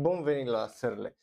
[0.00, 1.16] Bun venit la Sărle!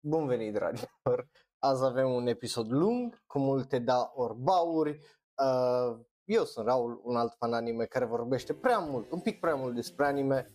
[0.00, 1.28] Bun venit, dragilor!
[1.58, 5.00] Azi avem un episod lung, cu multe da orbauri.
[5.34, 9.54] Uh, eu sunt Raul, un alt fan anime care vorbește prea mult, un pic prea
[9.54, 10.46] mult despre anime.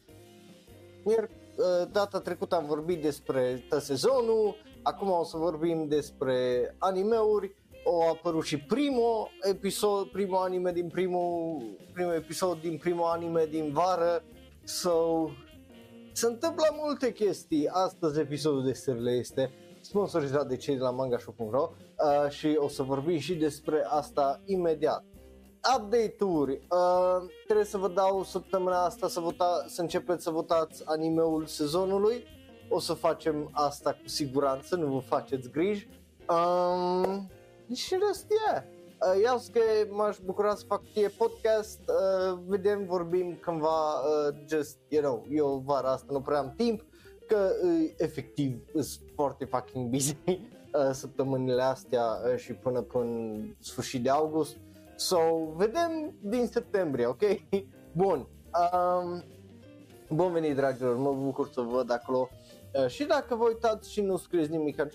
[1.05, 7.55] Iar uh, data trecută am vorbit despre tot sezonul, acum o să vorbim despre animeuri.
[7.83, 11.61] O apărut și primul episod, primul anime din primul,
[11.93, 14.23] primul episod din primul anime din vară.
[14.63, 15.29] So,
[16.15, 17.67] se întâmplă multe chestii.
[17.67, 19.51] Astăzi episodul de serile este
[19.81, 25.03] sponsorizat de cei de la mangashop.ro uh, și o să vorbim și despre asta imediat.
[25.77, 26.53] Update-uri.
[26.53, 32.23] Uh, trebuie să vă dau săptămâna asta să, vota, să începeți să votați animeul sezonului.
[32.69, 35.89] O să facem asta cu siguranță, nu vă faceți griji.
[36.29, 37.29] Um,
[37.73, 38.63] și în rest, yeah.
[39.01, 39.59] Uh, iau că
[39.89, 45.63] m-aș bucura să fac fie podcast, uh, vedem, vorbim cândva, uh, just, you know, eu
[45.65, 46.85] vara asta nu prea am timp,
[47.27, 54.03] că uh, efectiv sunt foarte fucking busy uh, săptămânile astea uh, și până până sfârșit
[54.03, 54.57] de august.
[54.95, 55.17] So,
[55.55, 57.21] vedem din septembrie, ok?
[58.01, 58.27] Bun.
[58.73, 59.23] Um,
[60.09, 62.29] bun venit, dragilor, mă bucur să vă văd acolo.
[62.73, 64.89] Uh, și dacă vă uitați și nu scrieți nimic, vă,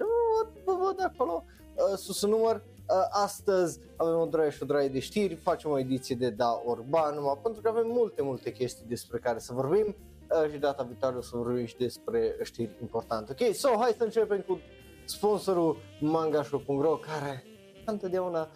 [0.65, 1.45] vă văd acolo
[1.75, 2.63] uh, sus în număr.
[2.91, 6.63] Uh, astăzi avem o draie și o draie de știri, facem o ediție de Da
[6.65, 10.83] Orban, numai pentru că avem multe, multe chestii despre care să vorbim uh, și data
[10.83, 13.33] viitoare o să vorbim și despre știri importante.
[13.33, 14.61] Ok, so hai să începem cu
[15.05, 17.45] sponsorul mangashow.ro care
[17.87, 18.49] întotdeauna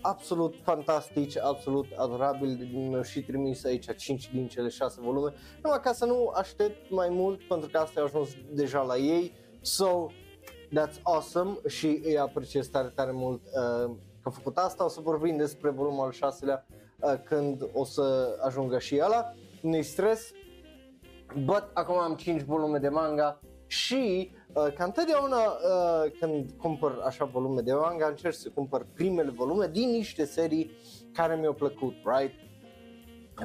[0.00, 5.92] absolut fantastici, absolut adorabil, mi-au și trimis aici 5 din cele 6 volume, numai ca
[5.92, 10.06] să nu aștept mai mult pentru că asta a ajuns deja la ei, so
[10.74, 14.84] that's awesome și îi apreciez tare, tare mult uh, că a făcut asta.
[14.84, 16.66] O să vorbim despre volumul al șaselea
[17.00, 19.32] uh, când o să ajungă și ăla.
[19.62, 20.30] Nu-i stres,
[21.44, 27.24] but acum am 5 volume de manga și uh, ca întotdeauna uh, când cumpăr așa
[27.24, 30.70] volume de manga încerc să cumpăr primele volume din niște serii
[31.12, 32.34] care mi-au plăcut, right?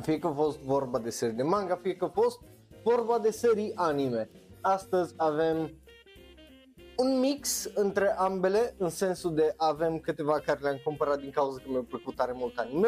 [0.02, 2.40] Fie că a fost vorba de serii de manga, fie că a fost
[2.84, 4.30] vorba de serii anime.
[4.62, 5.72] Astăzi avem
[6.98, 11.70] un mix între ambele, în sensul de avem câteva care le-am cumpărat din cauza că
[11.70, 12.88] mi-a plăcut tare mult anime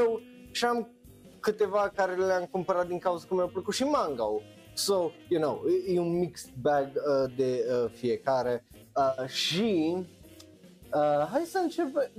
[0.52, 0.90] și am
[1.40, 4.24] câteva care le-am cumpărat din cauza că mi-a plăcut și manga
[4.74, 9.96] So, you know, e un mixed bag uh, de uh, fiecare uh, și
[10.94, 12.12] uh, hai să începem,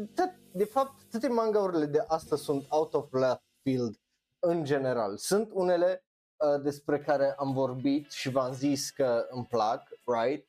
[0.52, 3.96] de fapt toate mangaurile de asta sunt out of left field
[4.38, 5.16] în general.
[5.16, 6.04] Sunt unele
[6.36, 10.46] uh, despre care am vorbit și v-am zis că îmi plac, right?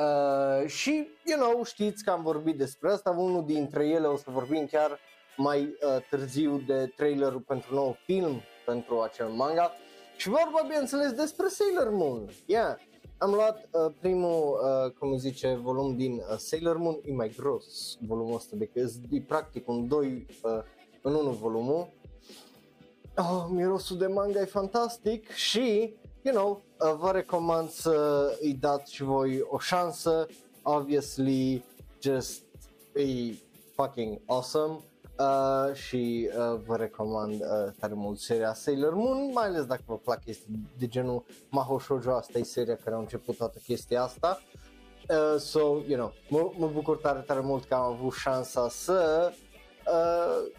[0.00, 4.30] Uh, și, you know, știți că am vorbit despre asta, unul dintre ele o să
[4.30, 4.98] vorbim chiar
[5.36, 9.72] mai uh, târziu de trailerul pentru nou film pentru acel manga
[10.16, 12.28] și vorba, bineînțeles, despre Sailor Moon.
[12.46, 12.76] Yeah.
[13.18, 17.96] Am luat uh, primul, uh, cum zice, volum din uh, Sailor Moon, e mai gros
[18.00, 20.50] volumul ăsta decât e practic un 2 uh,
[21.02, 21.88] în unul volumul.
[23.16, 25.94] Oh, mirosul de manga e fantastic și
[26.28, 30.26] you know, uh, vă recomand să îi dați și voi o șansă.
[30.62, 31.64] Obviously,
[32.02, 32.42] just
[32.94, 33.34] e
[33.74, 34.78] fucking awesome.
[35.18, 39.96] Uh, și uh, vă recomand uh, tare mult seria Sailor Moon, mai ales dacă vă
[39.96, 44.40] plac chestii de genul Mahou Shoujo, asta e seria care a început toată chestia asta.
[45.08, 49.30] Uh, so, you know, mă, mă bucur tare, tare mult că am avut șansa să
[49.86, 50.52] uh,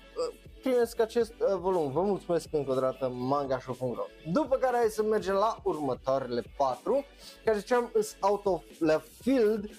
[0.61, 1.91] primesc acest uh, volum.
[1.91, 7.05] Vă mulțumesc încă o dată mangashow.ro După care hai să mergem la următoarele patru,
[7.45, 9.69] care ziceam is out of left field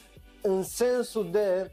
[0.42, 1.70] în sensul de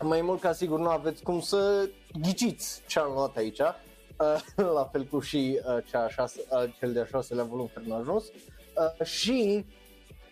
[0.00, 1.88] mai mult ca sigur nu aveți cum să
[2.20, 4.40] ghiciți ce am luat aici, uh,
[4.76, 8.24] la fel cu și uh, cea șase, uh, cel de-a șaselea volum care n-a ajuns.
[8.24, 9.64] Uh, și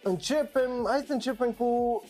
[0.03, 2.03] începem, hai să începem cu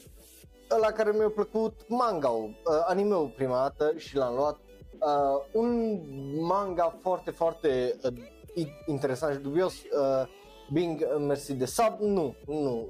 [0.81, 4.59] la care mi-a plăcut manga-ul, uh, anime-ul prima dată și l-am luat
[5.03, 6.01] uh, un
[6.41, 10.29] manga foarte, foarte uh, interesant și dubios, uh,
[10.73, 12.89] Bing uh, Mersi de Sub, nu, nu,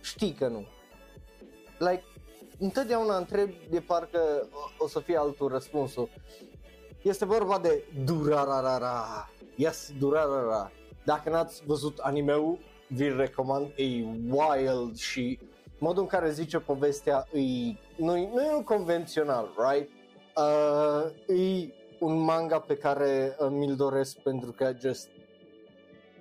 [0.00, 0.66] știi că nu.
[1.78, 2.02] Like,
[2.58, 6.08] întotdeauna întreb de parcă o, o să fie altul răspunsul.
[7.02, 9.30] Este vorba de Durararara.
[9.56, 10.72] Yes, Durarara.
[11.04, 12.58] Dacă n-ați văzut animeul,
[12.88, 13.84] vi-l recomand, e
[14.28, 15.38] wild și
[15.78, 17.40] modul în care zice povestea e,
[17.96, 19.90] nu, nu e un convențional, right?
[20.36, 25.08] Uh, e un manga pe care uh, mi-l doresc pentru că just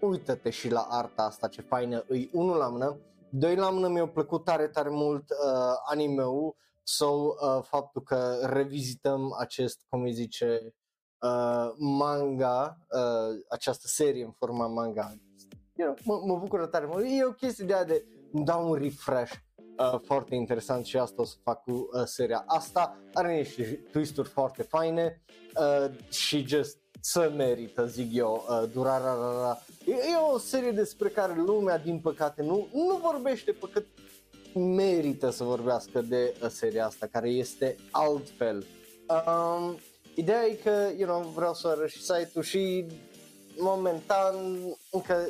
[0.02, 2.98] uită-te și la arta asta, ce faină e unul la mână.
[3.30, 9.36] Doi la mână mi-a plăcut tare, tare mult uh, anime-ul sau uh, faptul că revizităm
[9.40, 10.76] acest, cum îi zice,
[11.22, 15.16] uh, manga, uh, această serie în forma manga.
[15.76, 17.06] You know, mă, mă bucură tare mult.
[17.08, 19.34] E o chestie de, de îmi dau un refresh
[19.80, 22.98] uh, foarte interesant și asta o să fac cu uh, seria asta.
[23.14, 25.22] Are niște twisturi foarte faine
[25.56, 29.16] uh, și just să merită, zic eu, uh, durarea.
[29.86, 33.86] E, e o serie despre care lumea, din păcate, nu, nu vorbește pe cât
[34.54, 38.66] merită să vorbească de uh, seria asta, care este altfel.
[39.28, 39.78] Um,
[40.16, 42.86] ideea e că, you know, vreau să arăt și site-ul și
[43.58, 44.36] momentan
[44.92, 45.28] încă,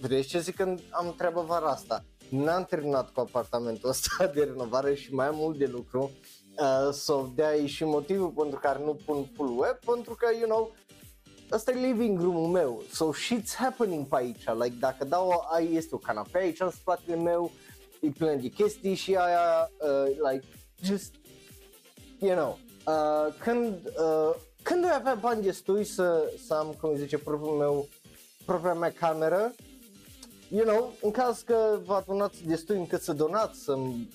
[0.00, 4.94] vedeți ce zic când am treabă vara asta, n-am terminat cu apartamentul ăsta de renovare
[4.94, 6.10] și mai am mult de lucru,
[6.58, 10.74] uh, so de și motivul pentru care nu pun full web, pentru că, you know,
[11.50, 15.94] Asta e living room-ul meu, so shit's happening pe aici, like dacă dau, ai, este
[15.94, 17.50] o canapea aici în spatele meu,
[18.00, 20.46] e plin de chestii și aia, uh, like,
[20.82, 21.14] just,
[22.18, 27.18] you know, uh, când, uh, când voi avea bani destui să, să am, cum zice,
[27.18, 27.88] propriul meu,
[28.44, 29.54] propria mea cameră,
[30.48, 34.08] you know, în caz că vă adunați destui încât să donați, să-mi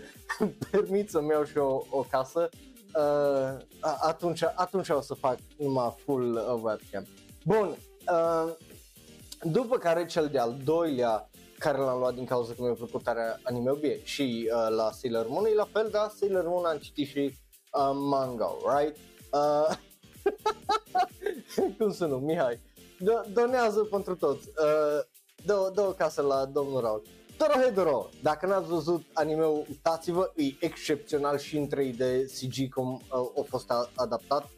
[0.70, 2.48] permit să-mi iau și o, o casă,
[2.94, 3.64] uh,
[4.00, 7.06] atunci, atunci o să fac numai full uh, webcam.
[7.44, 7.76] Bun,
[8.12, 8.52] uh,
[9.42, 13.72] după care cel de-al doilea care l-am luat din cauza că mi-a plăcut tare anime
[13.80, 17.38] bie și uh, la Sailor Moon e la fel, da, Sailor Moon am citit și
[17.72, 18.96] uh, manga, right?
[19.32, 19.76] Uh,
[21.78, 22.60] cum să nu, Mihai?
[22.96, 24.48] Do- donează pentru toți.
[24.48, 25.04] Uh,
[25.44, 27.02] dă, dă o casă la domnul Raul.
[27.38, 32.02] Dorohedoro, dacă n-ați văzut anime-ul, uitați-vă, e excepțional și în 3D
[32.40, 34.48] CG cum uh, a fost adaptat.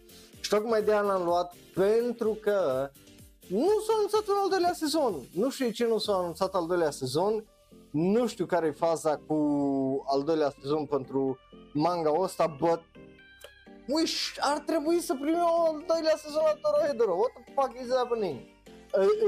[0.40, 2.90] Și tocmai de aia l-am luat pentru că
[3.46, 5.28] nu s-a anunțat un al doilea sezon.
[5.34, 7.44] Nu știu de ce nu s-a anunțat al doilea sezon.
[7.90, 9.36] Nu știu care e faza cu
[10.06, 11.38] al doilea sezon pentru
[11.72, 12.80] manga ăsta, but
[13.88, 17.12] wish ar trebui să primim al doilea sezon la Torohedoro.
[17.12, 18.40] What the fuck is happening?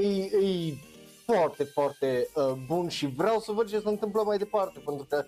[0.01, 0.37] E, e,
[0.69, 0.77] e
[1.25, 5.25] foarte, foarte uh, bun și vreau să văd ce se întâmplă mai departe, pentru că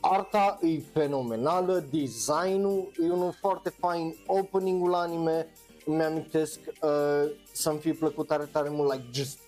[0.00, 5.46] arta e fenomenală, designul e unul foarte fain, opening-ul anime,
[5.84, 9.38] îmi amintesc uh, să-mi fie plăcut tare, tare mult, like just,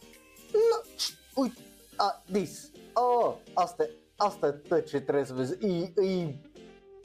[0.53, 1.11] no,
[1.43, 1.61] uite,
[1.99, 6.21] uh, this, oh, asta, asta e tot ce trebuie să vezi, e, e,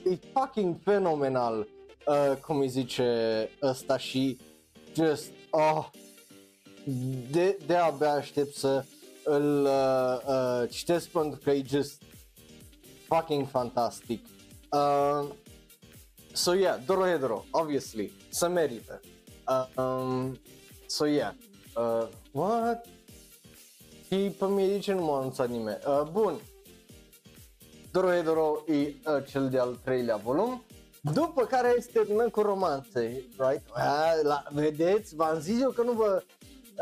[0.04, 1.68] e fucking fenomenal,
[2.08, 4.40] uh, cum îi zice ăsta și
[4.94, 5.90] just, oh,
[7.32, 8.86] de, de abia aștept să
[9.24, 12.02] îl uh, uh, citesc pentru că e just
[13.08, 14.26] fucking fantastic.
[14.72, 15.30] Uh,
[16.34, 19.02] so yeah, Dorohedoro, obviously, să merită.
[19.48, 20.40] Uh, um,
[20.86, 21.34] so yeah,
[21.76, 22.86] uh, what?
[24.08, 25.78] Și pe mine de ce nu m-a anunțat nimeni?
[25.88, 26.40] Uh, bun,
[27.92, 30.64] Dorohedoro e uh, cel de-al treilea volum.
[31.14, 33.64] După care este terminăm cu romanțe, right?
[33.70, 36.24] Uh, la, vedeți, v-am zis eu că nu vă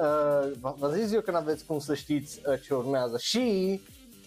[0.01, 3.17] uh, vă zis eu că nu aveți cum să știți uh, ce urmează.
[3.17, 3.81] Și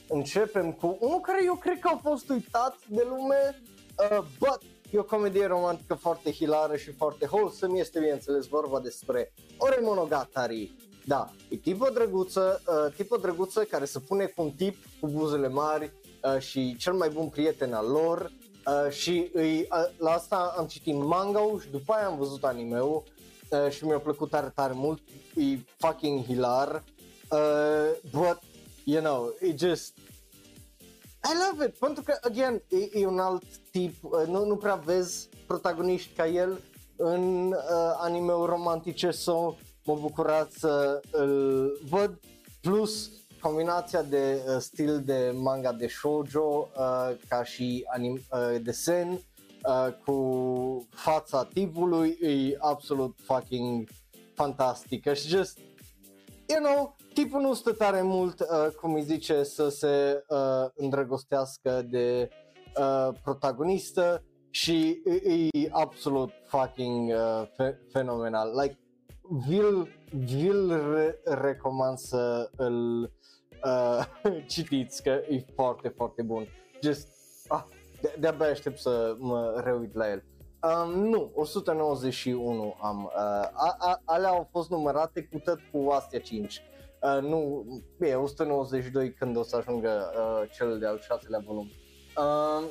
[0.08, 3.62] începem cu unul care eu cred că a fost uitat de lume,
[4.10, 9.32] uh, but e o comedie romantică foarte hilară și foarte wholesome, este bineînțeles vorba despre
[9.58, 10.74] Ore Monogatari.
[11.04, 15.48] Da, e tipă drăguță, uh, tipă drăguță care se pune cu un tip cu buzele
[15.48, 15.92] mari
[16.22, 18.32] uh, și cel mai bun prieten al lor
[18.66, 23.02] uh, și îi, uh, la asta am citit manga și după aia am văzut anime-ul
[23.50, 25.00] uh, și mi-a plăcut tare, tare mult,
[25.34, 26.84] e fucking hilar,
[27.30, 28.38] uh, but,
[28.84, 29.98] you know, it just,
[31.22, 34.74] I love it, pentru că, again, e, e un alt tip, uh, nu, nu prea
[34.74, 36.60] vezi protagoniști ca el
[36.96, 39.54] în uh, anime romantice, so
[39.84, 42.20] mă bucurat să îl văd,
[42.60, 49.20] plus combinația de uh, stil de manga de shoujo uh, ca și anim, uh, desen
[49.66, 53.88] uh, cu fața tipului e absolut fucking
[54.34, 55.58] fantastică și just,
[56.46, 58.46] you know, tipul nu stă tare mult, uh,
[58.80, 62.28] cum îi zice, să se uh, îndrăgostească de
[62.78, 68.50] uh, protagonistă și e, e absolut fucking uh, fe- fenomenal.
[68.60, 68.78] Like,
[69.46, 73.02] vi-l, vi-l re- recomand să îl
[73.64, 74.04] uh,
[74.52, 76.46] citiți, că e foarte, foarte bun.
[76.82, 77.08] Just,
[77.48, 77.64] ah,
[78.00, 80.24] de- de-abia aștept să mă reuit la el.
[80.84, 83.04] Um, nu, 191 am.
[83.04, 83.12] Uh,
[83.52, 86.62] a, a, alea au fost numărate cu tot cu astea 5.
[87.02, 87.64] Uh, nu,
[88.00, 91.70] e 192 când o să ajungă uh, cel de-al șaselea volum.
[92.16, 92.68] Uh,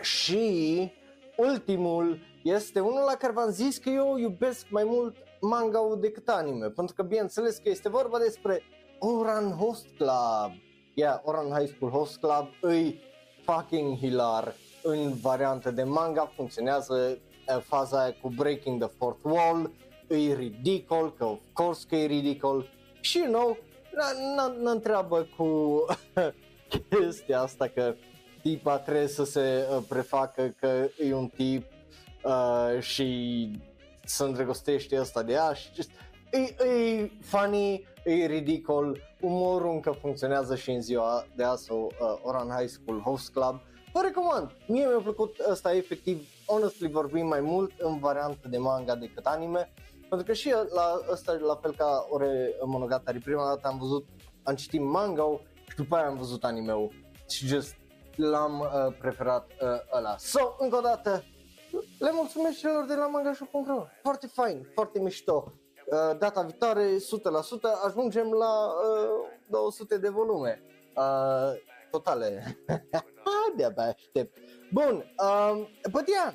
[0.00, 0.90] și
[1.36, 6.66] ultimul este unul la care v-am zis că eu iubesc mai mult manga decât anime,
[6.66, 8.62] pentru că bineînțeles că este vorba despre
[8.98, 10.52] Oran Host Club.
[10.94, 13.00] Yeah, Oran High School Host Club îi
[13.44, 17.18] fucking hilar în variantă de manga, funcționează
[17.60, 19.70] faza aia cu breaking the fourth wall,
[20.08, 22.68] e ridicol, că of course că e ridicol.
[23.00, 23.56] Și you know,
[24.60, 25.80] nu întreabă cu
[26.88, 27.94] chestia asta că
[28.42, 31.64] tipa trebuie să se uh, prefacă că e un tip
[32.24, 33.50] uh, și
[34.04, 35.90] să îndrăgostește ăsta de ea și just,
[36.30, 42.18] e, e funny, e ridicol, umorul încă funcționează și în ziua de azi sau uh,
[42.22, 43.60] Oran High School Host Club.
[43.92, 48.94] Vă recomand, mie mi-a plăcut ăsta efectiv, honestly vorbim mai mult în variantă de manga
[48.94, 49.72] decât anime,
[50.08, 54.06] pentru că și la ăsta, la fel ca Ore Monogatari, prima dată am văzut,
[54.42, 56.92] am citit manga și după aia am văzut anime-ul
[57.28, 57.74] și just
[58.16, 60.16] l-am uh, preferat uh, ăla.
[60.18, 61.24] So, încă o dată,
[61.98, 65.52] le mulțumesc celor de la mangashow.ro, foarte fain, foarte mișto.
[65.92, 67.00] Uh, data viitoare, 100%,
[67.86, 70.62] ajungem la uh, 200 de volume
[70.96, 71.52] uh,
[71.90, 72.58] totale.
[73.56, 74.38] De-abia aștept.
[74.72, 76.34] Bun, uh, but yeah,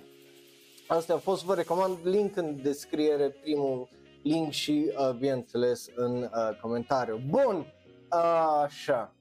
[0.87, 3.89] Asta a fost, vă recomand link în descriere, primul
[4.23, 7.21] link și, uh, bineînțeles, în uh, comentariu.
[7.29, 7.73] Bun,
[8.11, 9.15] uh, așa.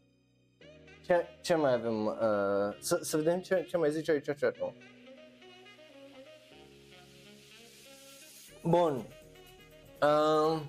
[1.04, 2.06] Ce, ce mai avem?
[2.06, 4.56] Uh, să, să vedem ce, ce mai zice aici chat
[8.62, 9.15] Bun.
[10.02, 10.60] Uh,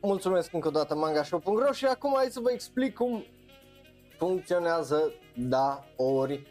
[0.00, 3.24] mulțumesc încă o dată mangashow.ro și acum hai să vă explic cum
[4.18, 6.46] funcționează da ori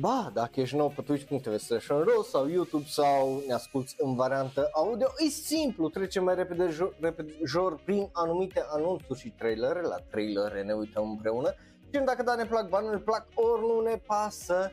[0.00, 1.86] Ba, dacă ești nou pe twitch.tv slash
[2.30, 7.38] sau YouTube sau ne asculti în variantă audio, e simplu, trecem mai repede jor, repede
[7.44, 11.54] jor prin anumite anunțuri și trailere, la trailere ne uităm împreună.
[11.92, 14.72] Și dacă da ne plac, ba nu ne plac, ori nu ne pasă,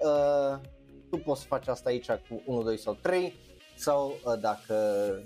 [0.00, 0.58] uh,
[1.10, 3.34] tu poți să faci asta aici cu 1, 2 sau 3
[3.78, 4.74] sau uh, dacă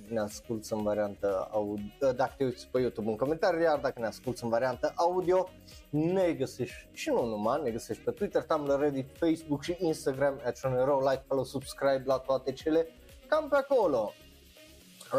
[0.09, 4.01] ne asculti în variantă audio, uh, dacă te uiți pe YouTube în comentarii, iar dacă
[4.01, 5.49] ne asculti în variantă audio,
[5.91, 10.99] ne găsești și nu numai, ne găsești pe Twitter, Tumblr, Reddit, Facebook și Instagram, @ronero,
[10.99, 12.89] like, follow, subscribe la toate cele
[13.29, 14.13] cam pe acolo.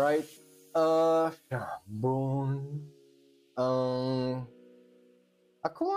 [0.07, 0.29] Right?
[0.73, 1.31] Uh,
[1.99, 2.61] bun.
[3.55, 4.49] Um,
[5.59, 5.87] acum,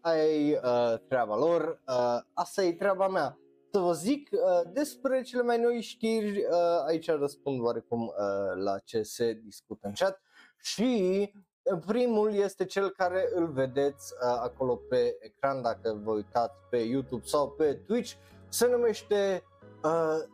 [0.00, 3.36] ai uh, treaba lor, uh, asta e treaba mea
[3.72, 8.78] să vă zic uh, despre cele mai noi știri, uh, aici răspund oarecum uh, la
[8.78, 10.22] ce se discută în chat.
[10.60, 11.30] Și
[11.62, 16.76] uh, primul este cel care îl vedeți uh, acolo pe ecran dacă vă uitați pe
[16.76, 18.12] YouTube sau pe Twitch,
[18.48, 19.42] se numește
[19.84, 20.28] uh,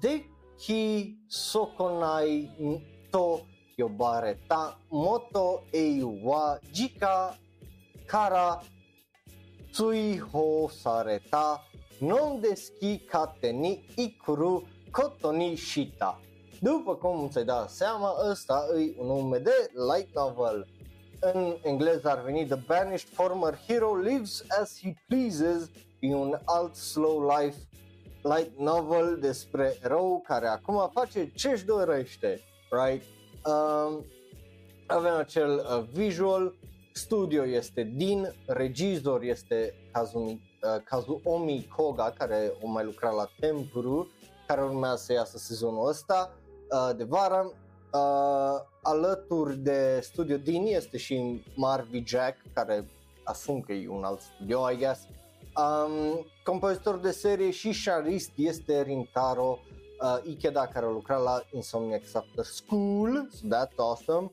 [0.00, 2.56] Deki Sokonai
[3.10, 3.40] to
[3.76, 7.38] Yobare ta Moto Eiwa Jika
[8.06, 8.62] Kara
[9.70, 11.66] Tsuiho Sareta
[12.02, 16.20] non deski kate ni ikuru koto ni shita.
[16.60, 20.66] După cum ți-ai dat seama, ăsta e un nume de light novel.
[21.20, 26.74] În engleză ar veni The Banished Former Hero Lives as He Pleases, e un alt
[26.74, 27.56] slow life
[28.22, 32.40] light novel despre erou care acum face ce-și dorește,
[32.70, 33.04] right?
[33.44, 34.04] Um,
[34.86, 36.54] avem acel uh, visual,
[36.92, 44.08] studio este Din, regizor este Kazumi uh, Kazuomi Koga, care o mai lucra la Tempuru,
[44.46, 46.32] care urmează să iasă sezonul ăsta
[46.70, 47.52] uh, de vară.
[47.92, 52.88] Uh, alături de Studio Dini este și Marvi Jack, care
[53.24, 55.00] asum că e un alt studio, I guess.
[55.56, 59.58] Um, compozitor de serie și șarist este Rintaro
[60.00, 64.32] uh, Ikeda, care a lucrat la Insomniac After School, so that's awesome.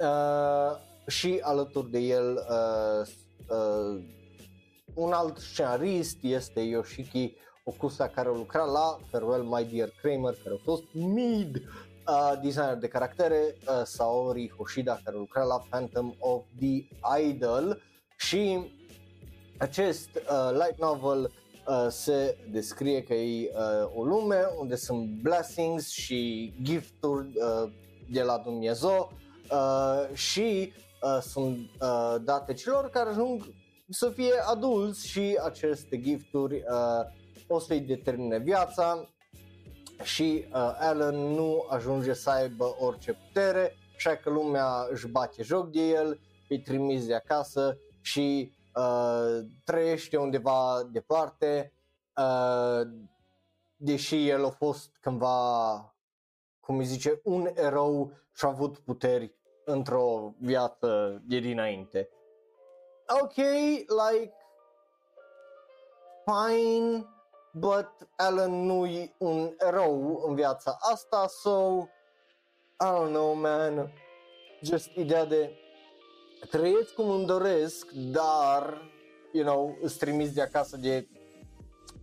[0.00, 0.76] Uh,
[1.06, 3.06] și alături de el uh,
[3.48, 4.02] uh,
[4.94, 10.54] un alt scenarist este Yoshiki Okusa care a lucrat la Farewell My Dear Kramer care
[10.54, 11.56] a fost mid
[12.06, 16.86] uh, designer de caractere, uh, Saori Hoshida care a lucrat la Phantom of the
[17.20, 17.82] Idol.
[18.16, 18.70] Și
[19.58, 21.30] acest uh, light novel
[21.66, 27.72] uh, se descrie că e uh, o lume unde sunt blessings și gifturi uh,
[28.10, 29.12] de la Dumnezeu
[29.50, 30.72] uh, și
[31.02, 33.42] uh, sunt uh, date celor care ajung
[33.88, 39.08] să fie adulți și aceste gifturi uh, o să-i determine viața
[40.02, 45.70] și uh, Alan nu ajunge să aibă orice putere, așa că lumea își bate joc
[45.70, 51.72] de el, îi trimis de acasă și uh, trăiește undeva departe,
[52.16, 52.88] uh,
[53.76, 55.96] deși el a fost cândva,
[56.60, 62.08] cum îi zice, un erou și a avut puteri într-o viață de dinainte
[63.08, 64.32] okay, like
[66.24, 67.06] fine,
[67.52, 71.86] but Alan nu e un erou în viața asta, so
[72.80, 73.92] I don't know, man.
[74.62, 75.50] Just ideea de
[76.50, 78.90] trăiesc cum îmi doresc, dar,
[79.32, 81.08] you know, îți trimis de acasă de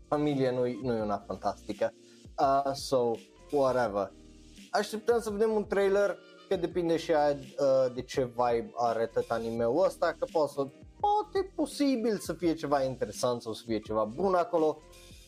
[0.08, 1.94] familie, nu nu e una fantastică.
[2.40, 3.12] Uh, so,
[3.52, 4.12] whatever.
[4.72, 6.18] Așteptăm să vedem un trailer
[6.48, 10.68] că depinde și aia, uh, de ce vibe are tot anime-ul ăsta, că poate să,
[11.02, 14.78] poate posibil să fie ceva interesant sau să fie ceva bun acolo,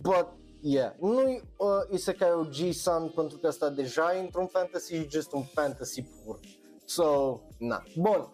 [0.02, 0.28] but
[0.62, 5.44] yeah, nu-i uh, Isekai G-Sun pentru că asta deja e într-un fantasy, e just un
[5.44, 6.40] fantasy pur.
[6.86, 8.34] So, na, bun.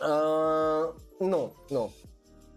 [0.00, 1.92] Uh, nu, nu.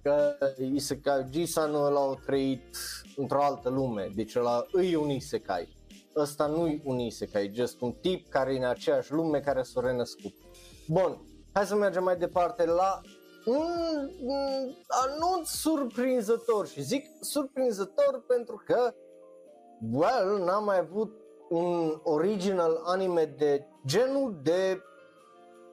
[0.02, 0.36] Că
[0.74, 2.78] Isekai G-Sun l-au trăit
[3.16, 5.78] într-o altă lume, deci ăla îi un Isekai
[6.18, 9.82] ăsta nu-i un isekai, e just un tip care e în aceeași lume care s-a
[9.82, 10.34] renăscut.
[10.88, 11.22] Bun,
[11.54, 13.02] hai să mergem mai departe la
[13.48, 18.94] un, un anunț surprinzător și zic surprinzător pentru că,
[19.92, 24.82] well, n-am mai avut un original anime de genul de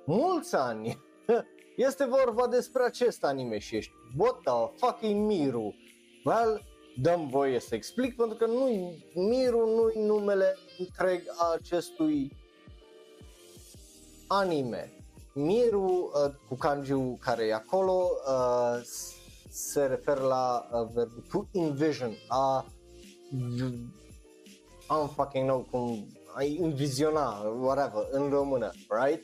[0.05, 0.99] mulți ani.
[1.77, 5.75] Este vorba despre acest anime și ești, what the fucking Miru?
[6.25, 6.63] Well,
[7.03, 12.37] dăm voie să explic pentru că nu-i Miru, nu-i numele întreg a acestui
[14.27, 15.04] anime.
[15.35, 18.83] Miru uh, cu kanji care e acolo uh,
[19.49, 22.67] se referă la uh, verbul to envision, a
[24.87, 29.23] am fucking know cum ai înviziona, whatever, în română, right?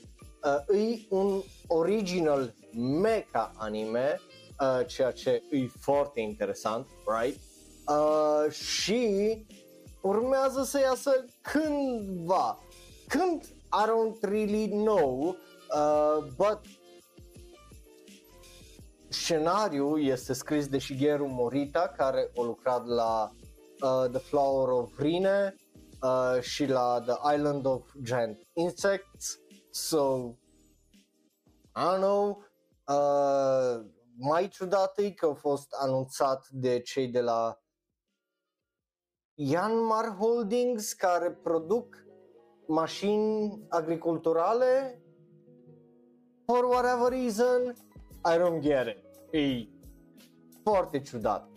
[0.68, 2.54] Uh, e un original
[3.00, 4.20] mecha anime,
[4.60, 6.86] uh, ceea ce e foarte interesant,
[7.20, 7.40] right?
[7.88, 9.36] Uh, și
[10.00, 12.58] urmează să iasă cândva.
[13.08, 13.42] Când?
[13.72, 15.36] I don't really know,
[15.74, 16.60] uh, but
[19.08, 23.30] scenariul este scris de Shigeru Morita, care a lucrat la
[23.82, 25.54] uh, The Flower of Rine
[26.02, 29.38] uh, și la The Island of Giant Insects.
[29.70, 30.34] So,
[31.76, 32.44] I don't know,
[32.88, 33.86] uh,
[34.18, 37.58] mai ciudat e că a fost anunțat de cei de la
[39.34, 41.96] Yanmar Holdings care produc
[42.66, 44.99] mașini agriculturale
[46.50, 47.74] for whatever reason,
[48.24, 48.98] I don't get it.
[49.34, 49.68] E
[50.62, 51.48] foarte ciudat.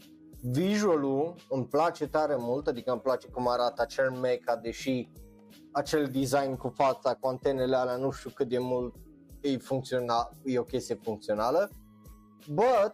[0.41, 5.10] Visualul îmi place tare mult, adică îmi place cum arată acel mecha, deși
[5.72, 8.96] acel design cu fața, cu antenele alea, nu știu cât de mult
[9.41, 11.70] e, funcțional, e o chestie funcțională.
[12.48, 12.91] But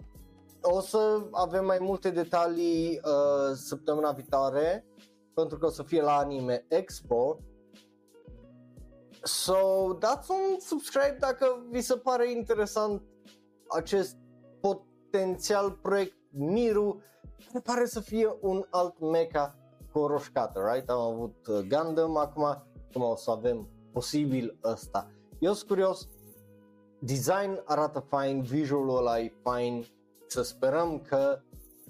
[0.61, 4.85] o să avem mai multe detalii uh, săptămâna viitoare
[5.33, 7.37] pentru că o să fie la Anime Expo.
[9.23, 13.01] So, dați un subscribe dacă vi se pare interesant
[13.67, 14.17] acest
[14.61, 17.01] potențial proiect Miru,
[17.47, 19.55] care pare să fie un alt mecha
[19.91, 20.89] cu o roșcată, right?
[20.89, 25.11] Am avut uh, Gundam acum, acum o să avem posibil ăsta.
[25.39, 26.07] Eu sunt curios,
[26.99, 29.85] design arată fine, visualul ăla e fine,
[30.27, 31.41] să sperăm că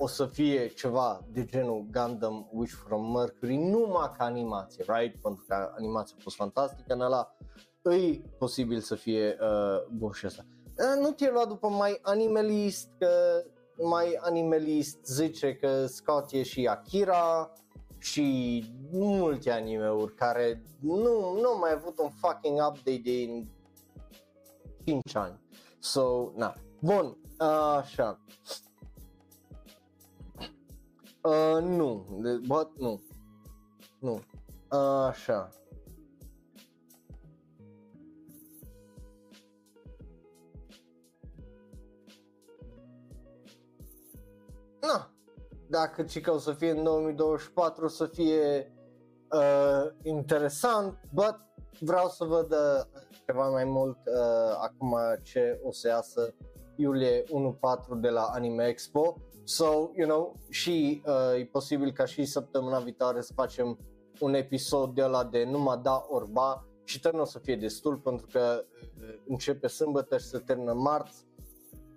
[0.02, 5.22] o să fie ceva de genul Gundam Wish from Mercury numai ca animație, right?
[5.22, 7.36] Pentru că animația a fost fantastică în ăla,
[7.82, 10.46] îi posibil să fie uh, bun și asta.
[10.66, 13.44] Uh, nu te-ai luat după mai animalist, că
[13.78, 17.54] mai animalist zice că scoate și Akira
[17.98, 23.44] și multe anime-uri care nu, nu mai avut un fucking update de
[24.86, 25.40] 5 ani.
[25.80, 26.56] So, na.
[26.80, 28.20] Bun, Așa.
[31.22, 33.02] Uh, nu, de, but, nu.
[34.00, 34.22] Nu.
[35.08, 35.50] Așa.
[44.82, 45.12] Na,
[45.68, 48.74] dacă ci că o să fie în 2024 o să fie
[49.32, 51.40] uh, interesant, but
[51.80, 56.34] vreau să văd uh, ceva mai mult uh, acum ce o să iasă
[56.76, 57.28] iulie 1.4
[58.02, 59.16] de la Anime Expo.
[59.50, 63.78] So, you know, și uh, e posibil ca și săptămâna viitoare să facem
[64.20, 68.28] un episod de la de numai da orba și nu o să fie destul pentru
[68.32, 68.64] că
[69.02, 71.26] uh, începe sâmbătă și se termină marți.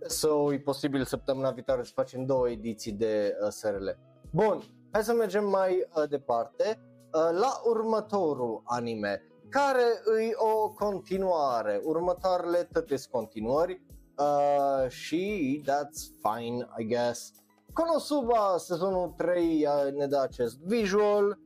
[0.07, 3.88] So, e posibil săptămâna viitoare să facem două ediții de uh, SRL.
[4.31, 4.62] Bun,
[4.93, 6.81] hai să mergem mai uh, departe
[7.12, 11.81] uh, la următorul anime care îi o continuare.
[11.85, 13.83] Următoarele toate continuări
[14.19, 17.33] Uh, și that's fine, I guess.
[17.73, 21.39] Konosuba sezonul 3 uh, ne dă acest visual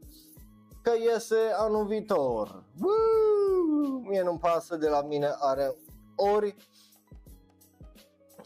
[0.82, 2.64] că iese anul viitor.
[2.80, 3.98] Woo!
[4.08, 5.76] Mie nu-mi pasă de la mine are
[6.16, 6.56] ori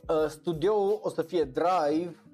[0.08, 2.24] uh, studioul o să fie Drive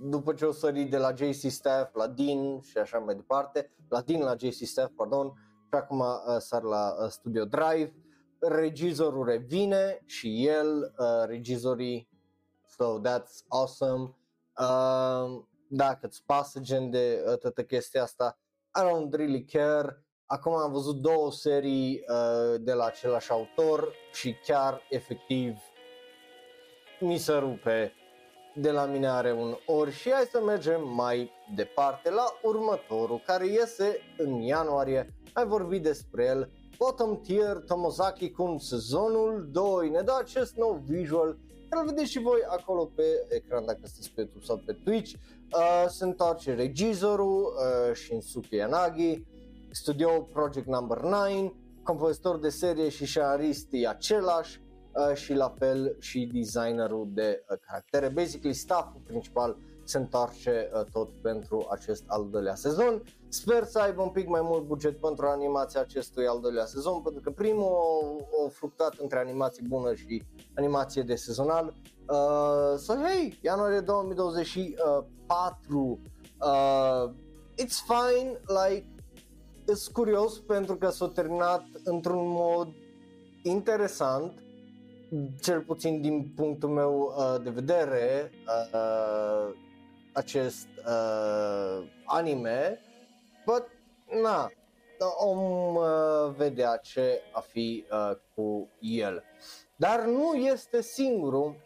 [0.00, 4.00] după ce o sări de la JC Staff la Dean și așa mai departe, la
[4.00, 5.32] Dean la JC Staff, pardon,
[5.66, 7.94] și acum uh, sar la uh, studio Drive
[8.38, 12.08] regizorul revine și el, uh, regizorii,
[12.66, 14.16] so that's awesome.
[14.62, 18.38] Uh, dacă îți pasă gen de uh, toată chestia asta,
[18.80, 20.04] I don't really care.
[20.26, 25.58] Acum am văzut două serii uh, de la același autor și chiar efectiv
[27.00, 27.92] mi se rupe
[28.54, 33.46] de la mine are un ori și hai să mergem mai departe la următorul care
[33.46, 35.14] iese în ianuarie.
[35.32, 41.28] Ai vorbit despre el, Bottom Tier Tomozaki Kun sezonul 2 ne dă acest nou visual
[41.28, 45.12] care îl vedeți și voi acolo pe ecran dacă sunteți pe YouTube sau pe Twitch.
[45.12, 49.22] Uh, se întoarce regizorul uh, Shinsuke Yanagi,
[49.70, 54.60] studio Project Number 9, compozitor de serie și scenarist e același,
[54.92, 58.08] uh, și la fel și designerul de uh, caractere.
[58.08, 63.02] Basically, stafful principal se întoarce uh, tot pentru acest al doilea sezon.
[63.28, 67.22] Sper să aibă un pic mai mult buget pentru animația acestui al doilea sezon, pentru
[67.22, 67.76] că primul
[68.46, 70.22] a fructat între animație bună și
[70.56, 71.74] animație de sezonal.
[72.08, 76.00] Uh, so, hey, ianuarie 2024,
[76.40, 77.10] uh,
[77.62, 78.86] it's fine, like,
[79.64, 82.68] sunt curios pentru că s-a terminat într-un mod
[83.42, 84.42] interesant
[85.40, 88.30] cel puțin din punctul meu uh, de vedere,
[88.72, 89.54] uh,
[90.12, 92.80] acest uh, anime,
[93.46, 93.66] but
[94.22, 94.50] na,
[95.18, 95.84] om uh,
[96.36, 99.24] vedea ce a fi uh, cu el.
[99.76, 101.56] Dar nu este singurul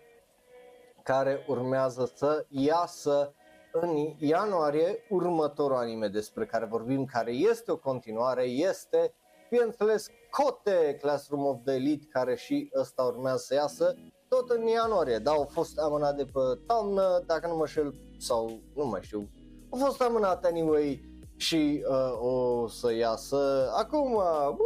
[1.02, 3.34] care urmează să iasă
[3.72, 9.14] în ianuarie următorul anime despre care vorbim, care este o continuare, este,
[9.50, 13.94] bineînțeles, Cote Classroom of the Elite, care și ăsta urmează să iasă
[14.28, 18.60] tot în ianuarie, da, au fost amânat de pe toamnă, dacă nu mă șel, sau
[18.74, 19.28] nu mai știu,
[19.70, 21.04] au fost amânat anyway
[21.36, 24.56] și uh, o să iasă acum, uh,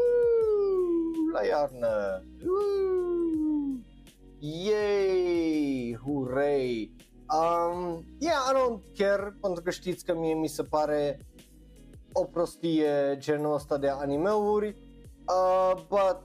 [1.32, 3.78] la iarnă, uh,
[4.38, 6.94] yay, hurray,
[7.32, 11.18] um, yeah, I don't care, pentru că știți că mie mi se pare
[12.12, 14.76] o prostie genul ăsta de animeuri,
[15.30, 16.22] Uh, but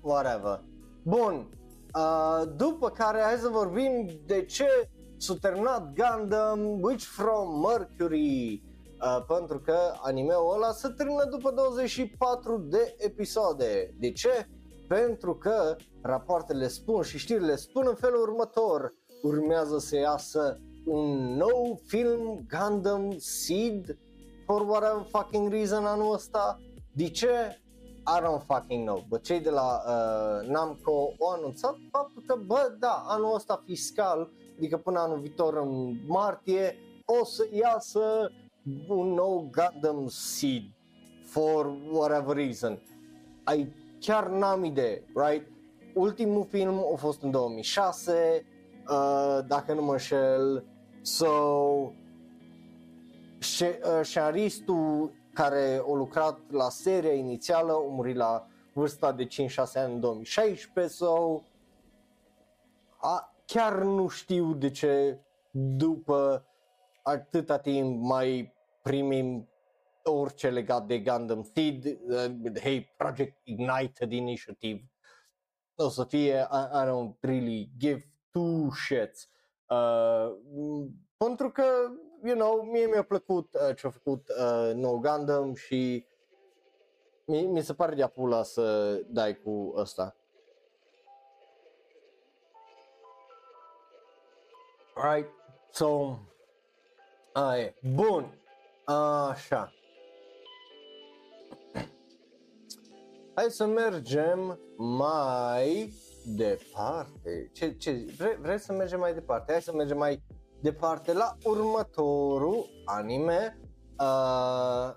[0.00, 0.60] whatever.
[1.02, 1.48] Bun.
[1.94, 8.62] Uh, după care hai să vorbim de ce s-a terminat Gundam Witch from Mercury.
[9.00, 13.94] Uh, pentru că animeul ăla se termină după 24 de episoade.
[13.98, 14.48] De ce?
[14.88, 18.94] Pentru că rapoartele spun și știrile spun în felul următor.
[19.22, 23.98] Urmează să iasă un nou film Gundam Seed
[24.44, 26.60] for whatever fucking reason anul ăsta.
[26.92, 27.60] De ce?
[28.08, 32.76] I don't fucking know, bă, cei de la uh, Namco au anunțat faptul că, bă,
[32.78, 38.30] da, anul ăsta fiscal, adică până anul viitor în martie, o să iasă
[38.88, 40.62] un nou Gundam Seed
[41.24, 42.80] for whatever reason.
[43.56, 43.66] I
[44.00, 45.46] chiar n-am idee, right?
[45.94, 48.46] Ultimul film a fost în 2006,
[48.88, 50.64] uh, dacă nu mă înșel,
[51.02, 51.92] so,
[54.02, 59.28] scenaristul care a lucrat la seria inițială, a murit la vârsta de 5-6
[59.74, 61.44] ani în 2016 sau
[62.96, 66.46] a, chiar nu știu de ce după
[67.02, 69.48] atâta timp mai primim
[70.02, 74.90] orice legat de Gundam Seed, uh, hey, Project Ignited Initiative,
[75.76, 79.28] o să fie, I, I don't really give two shits.
[79.68, 80.36] Uh,
[81.16, 81.64] pentru că
[82.22, 86.06] you know, mie mi-a plăcut uh, ce a făcut uh, No Gundam și
[87.24, 90.16] mi, mi se pare de pula să dai cu ăsta.
[94.96, 95.28] Right,
[95.72, 96.18] so,
[97.34, 98.38] ai, bun,
[98.84, 99.72] așa.
[103.34, 105.92] Hai să mergem mai
[106.24, 107.50] departe.
[107.52, 109.52] Ce, ce, vrei, vrei să mergem mai departe?
[109.52, 110.22] Hai să mergem mai
[110.60, 113.60] departe la următorul anime.
[113.98, 114.90] Uh,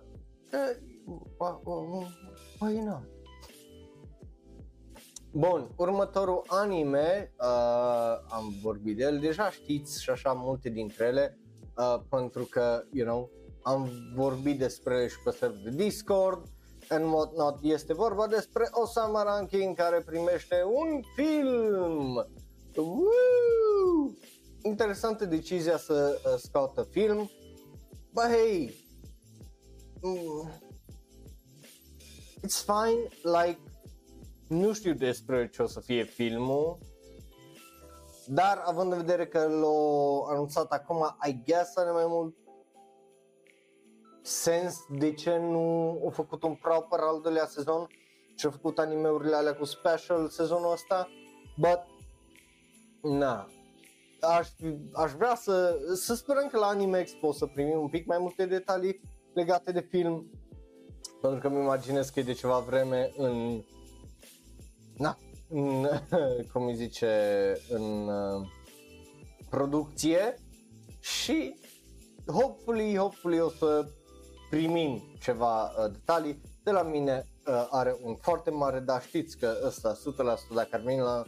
[0.54, 0.76] uh,
[2.60, 3.19] why not?
[5.32, 11.38] Bun, următorul anime, uh, am vorbit de el, deja știți și așa multe dintre ele,
[11.78, 13.30] uh, pentru că, you know,
[13.62, 16.46] am vorbit despre ele și pe server de Discord
[16.90, 17.58] and whatnot.
[17.62, 22.28] Este vorba despre Osama Ranking care primește un film.
[22.76, 24.14] Woo!
[24.62, 27.30] interesantă decizia să uh, scoată film,
[28.14, 28.74] but hey,
[30.02, 30.50] mm,
[32.46, 33.60] it's fine, like,
[34.50, 36.78] nu știu despre ce o să fie filmul,
[38.28, 42.36] dar având în vedere că l-au anunțat acum, I guess are mai mult
[44.22, 47.88] sens de ce nu au făcut un proper al doilea sezon
[48.36, 51.08] și au făcut animeurile alea cu special sezonul ăsta,
[51.58, 51.80] but
[53.02, 53.48] na,
[54.22, 54.48] aș,
[54.94, 58.46] aș vrea să, să sperăm că la Anime Expo să primim un pic mai multe
[58.46, 59.02] detalii
[59.34, 60.32] legate de film.
[61.22, 63.64] Pentru că îmi imaginez că e de ceva vreme în...
[65.00, 65.18] Na,
[65.50, 65.88] în,
[66.54, 67.12] cum îi zice,
[67.70, 68.48] în uh,
[69.50, 70.36] producție
[71.00, 71.60] și
[72.26, 73.88] hopefully, hopefully o să
[74.50, 76.42] primim ceva uh, detalii.
[76.64, 79.98] De la mine uh, are un foarte mare, dar știți că ăsta
[80.52, 81.24] 100% dacă ar veni la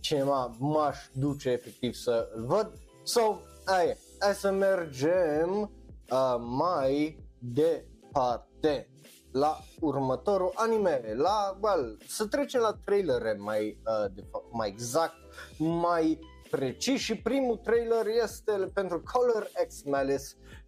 [0.00, 2.72] cinema m-aș duce efectiv să îl văd.
[3.02, 5.70] So, aia, hai să mergem
[6.10, 8.88] uh, mai departe
[9.34, 15.14] la următorul anime, la, well, să trecem la trailere mai, uh, de fapt, mai exact,
[15.58, 16.18] mai
[16.50, 20.24] precis și primul trailer este pentru Color X Malice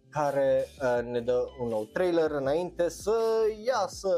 [0.09, 3.19] care uh, ne dă un nou trailer înainte să
[3.65, 4.15] iasă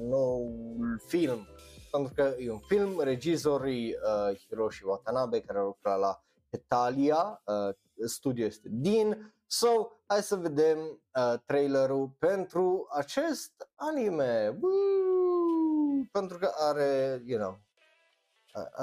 [0.00, 1.48] noul film.
[1.90, 7.74] Pentru că e un film, regizorii uh, Hiroshi Watanabe care lucra la Italia, uh,
[8.06, 14.58] studio este din, So, hai să vedem uh, trailerul pentru acest anime.
[14.60, 16.04] Woo!
[16.12, 17.60] Pentru că are, you know,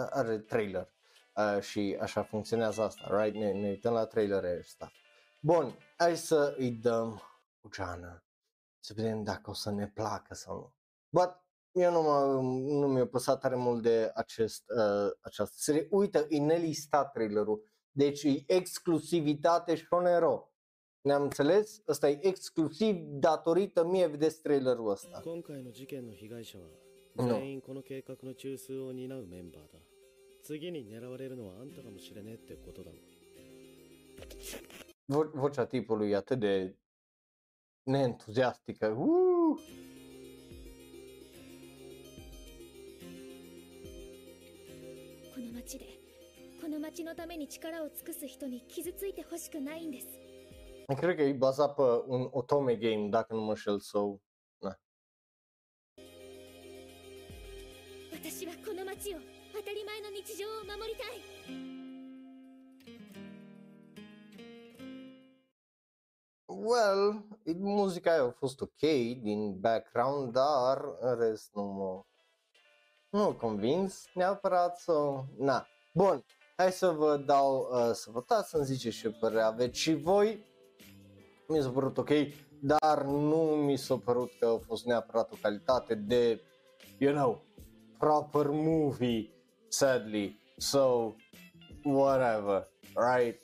[0.10, 0.94] are trailer.
[1.36, 3.36] Uh, și așa funcționează asta, right?
[3.36, 4.92] Ne, ne uităm la trailere ăsta.
[5.40, 7.22] Bun, hai să îi dăm
[7.62, 8.24] o geană.
[8.80, 10.74] Să vedem dacă o să ne placă sau nu.
[11.10, 11.40] But
[11.72, 12.42] eu nu, mă,
[12.80, 15.88] nu mi-a păsat tare mult de acest, uh, această serie.
[15.90, 17.64] Uite, e nelistat trailerul.
[17.92, 20.51] Deci e exclusivitate Shonero.
[21.03, 21.83] Ne-am înțeles?
[21.89, 25.21] Ăsta e exclusiv datorită mie vedeți trailerul ăsta.
[25.25, 26.65] 今回の事件の被害者は
[27.29, 29.79] 全員この計画の中枢を担うメンバーだ
[30.43, 32.97] 次に狙われるのはあんたかもしれねえってことだろ
[35.09, 36.75] Vo- vocea tipului e atât de
[37.85, 38.87] neentuziastică.
[38.87, 39.59] Uh!
[45.35, 45.87] この町で
[46.61, 50.07] この町のために力を尽くす人に傷ついてほしくないんです
[50.91, 54.21] Cred că e bazat pe un Otome game, dacă nu mă șel sau...
[54.59, 54.79] Na.
[58.13, 59.19] 私はこの町を
[59.53, 61.67] 当たり前の日常を守りたい
[66.49, 68.81] Well, e- muzica aia a fost ok
[69.23, 72.05] din background, dar în rest nu mă...
[73.11, 75.27] Nu mă convins neapărat sau...
[75.39, 75.67] Na.
[75.95, 76.25] Bun,
[76.57, 80.45] hai să vă dau uh, să votați, să-mi ziceți ce părere aveți și voi.
[81.52, 82.10] Mi s-a părut ok,
[82.60, 86.42] dar nu mi s-a părut că a fost neapărat o calitate de,
[86.98, 87.44] you know,
[87.98, 89.30] proper movie,
[89.68, 90.40] sadly.
[90.58, 91.14] So,
[91.84, 93.42] whatever, right?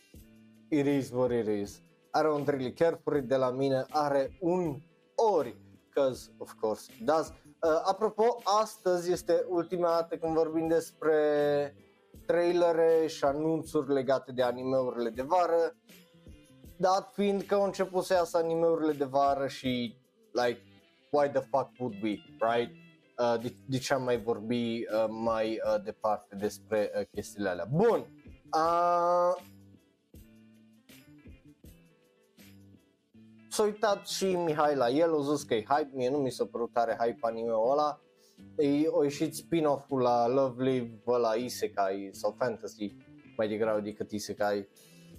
[0.69, 1.81] It is what it is.
[2.11, 4.81] Are un really carefree de la mine, are un
[5.15, 5.55] ori,
[5.93, 7.27] cause of course it does.
[7.27, 11.75] Uh, apropo, astăzi este ultima dată când vorbim despre
[12.25, 15.75] trailere și anunțuri legate de animeurile de vară,
[16.77, 19.97] dat fiind că au început să iasă animeurile de vară și
[20.31, 20.61] like,
[21.11, 22.71] why the fuck would we, right?
[23.17, 27.67] Uh, de, de ce am mai vorbi uh, mai uh, departe despre uh, chestiile alea.
[27.71, 27.99] Bun,
[28.53, 29.43] uh,
[33.49, 36.45] s-a uitat și Mihai la el, a zis că e hype, mie nu mi s-a
[36.45, 38.01] părut tare hype anime-ul ăla.
[38.57, 42.95] E, o ieșit spin-off-ul la Love Live, ăla Isekai sau Fantasy
[43.37, 44.67] mai degrabă decât Isekai,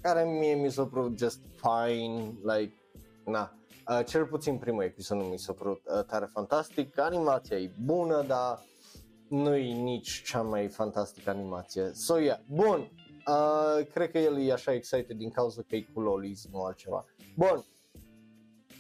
[0.01, 2.75] care mie mi s-a părut just fine, like,
[3.25, 3.53] na.
[3.91, 8.23] Uh, cel puțin primul episod nu mi s-a părut uh, tare fantastic, animația e bună,
[8.23, 8.59] dar
[9.29, 11.91] nu e nici cea mai fantastică animație.
[11.93, 12.91] So, yeah, bun,
[13.27, 17.05] uh, cred că el e așa excited din cauza că e cu lolis, nu altceva.
[17.37, 17.65] Bun,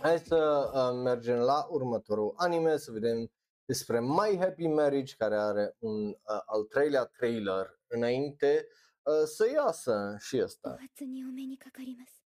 [0.00, 3.30] Hai să uh, mergem la următorul anime, să vedem
[3.64, 6.14] despre My Happy Marriage, care are un uh,
[6.46, 8.87] al treilea trailer înainte uh,
[9.24, 10.76] să iasă și お ăsta.
[10.78, 12.22] 初にお目にかかります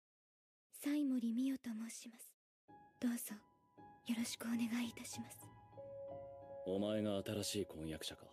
[0.81, 2.33] 西森美代と申します
[2.99, 3.35] どうぞ
[4.07, 5.37] よろしくお願いいたします
[6.65, 8.25] お前が新しい婚約者か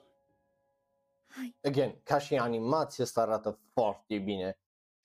[1.28, 4.58] はい Again, ca și animație asta arată foarte bine.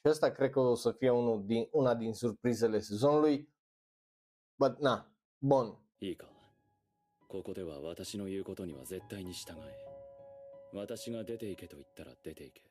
[0.03, 3.49] Și ăsta cred că o să fie unul din, una din surprizele sezonului.
[4.57, 5.77] But na, bun.
[5.99, 6.25] いいか
[7.27, 9.91] ここでは私の言うことには絶対に従え
[10.73, 12.70] 私が出て行けと言ったら出て行け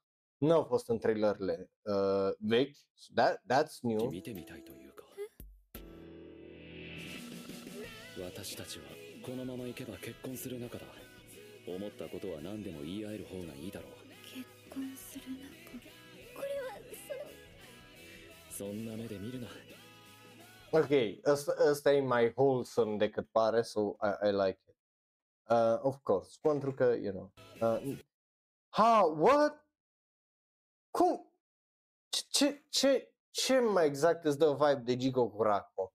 [0.41, 2.75] Nu au fost în trailerele uh, vechi,
[3.13, 4.09] that, that's new.
[20.71, 20.89] Ok,
[21.25, 24.75] ăsta, ăsta e mai wholesome decât pare, so I, I like it.
[25.49, 27.97] Uh, of course, pentru că, you know, uh,
[28.69, 29.60] ha, what?
[30.91, 31.33] Cum?
[32.29, 35.93] Ce, ce, ce mai exact îți dă vibe de Jigo Kurako?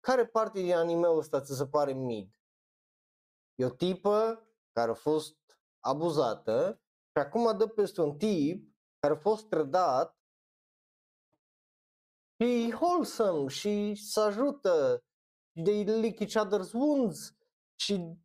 [0.00, 2.34] Care parte din anime-ul ăsta ți se pare mid?
[3.54, 5.36] E o tipă care a fost
[5.80, 6.80] abuzată
[7.10, 10.18] și acum dă peste un tip care a fost trădat
[12.38, 15.04] și e wholesome și se ajută
[15.64, 17.34] they lick each other's wounds
[17.80, 18.16] și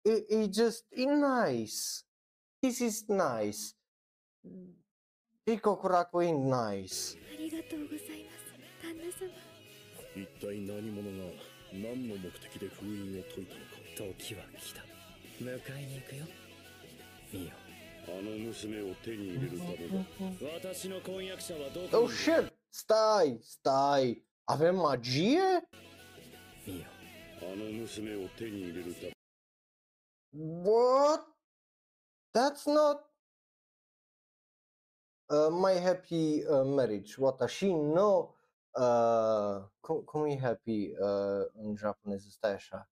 [0.00, 1.76] e, e just e nice
[2.58, 3.76] this is nice
[5.48, 8.52] Rico Kurako is nice ありがとうございます。
[8.84, 9.32] 旦那様。
[10.14, 11.32] 一体何者が
[11.72, 14.12] 何の目的で封印を解いたのか。
[14.20, 14.84] 時は来た。
[15.40, 16.26] 迎えに行くよ。
[17.32, 20.04] ミオあの娘を手に入れるためだ。
[20.68, 22.52] 私の婚約者はどこ Oh shit!
[22.70, 24.96] stai stai avem あ
[27.56, 29.12] の娘を手に入れるため。
[30.34, 31.24] What?
[32.34, 33.07] That's not uh,
[35.51, 37.15] my happy uh, marriage.
[37.17, 38.35] Watashi no
[38.75, 42.27] uh, cum, cum e happy uh, în japoneză?
[42.29, 42.89] Stai așa.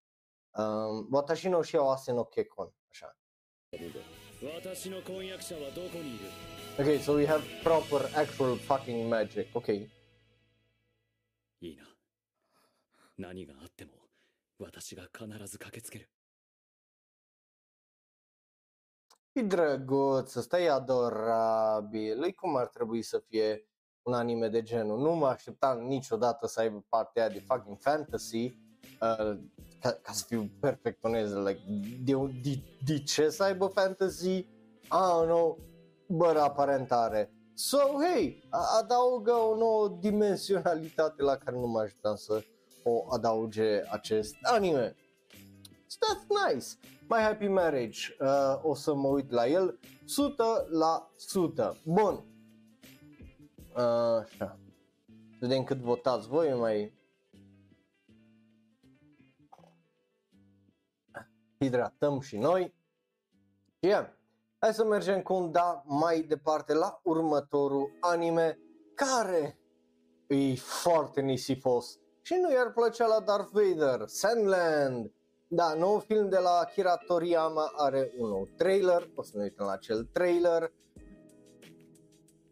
[0.52, 2.74] Um, watashi no shiawase no kekkon.
[2.92, 3.16] Așa.
[4.44, 6.26] 私の婚約者はどこにいる
[6.78, 9.48] Okay, so we have proper actual fucking magic.
[9.54, 9.88] Okay.
[11.62, 11.84] いいな
[13.18, 13.92] 何があっても
[14.58, 16.10] 私が必ず駆けつける
[19.37, 23.67] E drăguț, ăsta e adorabil, e cum ar trebui să fie
[24.03, 24.99] un anime de genul.
[24.99, 28.45] Nu mă așteptam niciodată să aibă partea aia de fucking fantasy,
[29.01, 29.39] uh,
[29.81, 31.61] ca, ca să fiu perfect onest, like,
[32.05, 34.29] de, de, de ce să aibă fantasy?
[34.29, 34.47] I
[34.89, 35.59] don't know,
[36.09, 37.31] bă, aparent are.
[37.55, 42.45] So, hey, a- adaugă o nouă dimensionalitate la care nu mă așteptam să
[42.85, 44.97] o adauge acest anime.
[45.87, 46.67] So that's nice.
[47.09, 51.77] My Happy Marriage, uh, o să mă uit la el 100 la 100.
[51.85, 52.25] Bun.
[53.77, 53.83] Uh,
[54.23, 54.59] așa.
[55.41, 56.95] Vedem cât votați voi, mai
[61.59, 62.75] hidratăm și noi.
[63.79, 64.07] Și yeah.
[64.59, 68.59] Hai să mergem cu un da mai departe la următorul anime
[68.95, 69.61] care
[70.27, 75.13] e foarte nisipos și nu i-ar plăcea la Darth Vader, Sandland.
[75.48, 79.66] Da, nou film de la Akira Toriyama are un nou trailer, o să ne uităm
[79.66, 80.72] la acel trailer.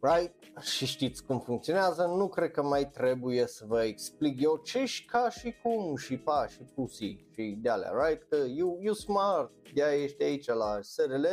[0.02, 0.62] Right?
[0.62, 5.06] Și știți cum funcționează, nu cred că mai trebuie să vă explic eu ce și
[5.06, 8.30] ca și cum și pa și pusi și de alea, right?
[8.30, 11.26] Că you, you smart, de ești aici la SRL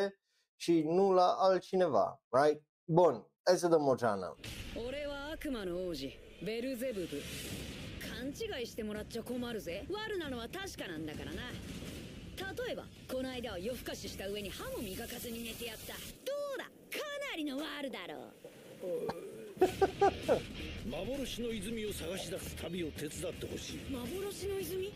[0.57, 2.63] și nu la altcineva, right?
[2.85, 4.35] Bun, hai să dăm o geană.
[4.77, 6.07] 俺は悪魔の王子
[6.45, 7.21] ベルゼブブ
[8.22, 9.84] 勘違いしてもらっちゃ困るぜ。
[9.90, 11.42] 悪なのは確かなんだからな。
[12.66, 15.94] 例えばこの間は夜更かしした上に歯も磨かずに寝てやった。
[15.94, 16.00] ど
[16.54, 16.66] うだ？
[16.66, 16.70] か
[17.32, 18.30] なりの悪だろ
[18.86, 19.10] う。
[20.88, 23.80] 幻の泉を探し出す旅を手伝ってほしい。
[23.90, 24.94] 幻の泉？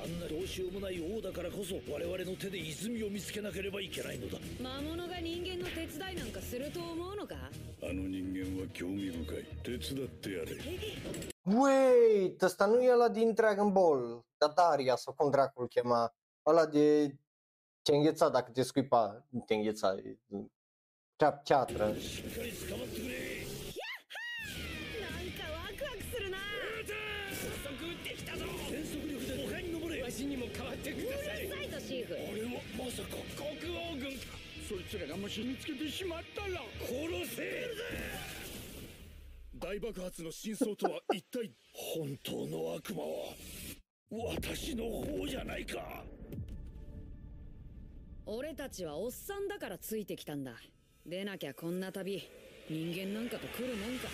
[0.00, 4.38] あんなどうしようもない王だからこそ我々の手で泉を見つけなければいけないのだ。
[4.62, 7.34] 魔物が人間の手伝いなんかすると思うのか？
[7.82, 9.44] あの人間は興味深い。
[9.64, 16.14] 手伝ってやれ Wait, ăsta nu e ăla din Dragon Ball, Dataria sau cum dracul îl chema,
[16.46, 17.16] ăla de
[17.82, 20.18] te îngheța dacă te scuipa, nu te îngheța, e-
[21.16, 21.94] cea, ceatră.
[39.60, 46.04] 大爆発の真相とは一体本当の悪魔は私の方じゃないか。
[48.24, 50.52] 俺たちはおっさんだからついてきたんだ。
[51.04, 52.22] でなきゃこんな旅
[52.70, 54.08] 人間なんかと来るもんか。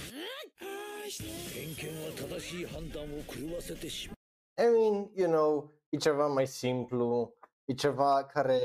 [1.53, 4.17] 偏見は正しい判断を狂わせてしまう。
[4.57, 7.33] I mean, you know, e ceva mai simplu,
[7.69, 8.61] e ceva care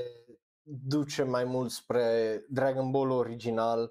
[0.65, 3.89] duce mai mult spre Dragon Ball original.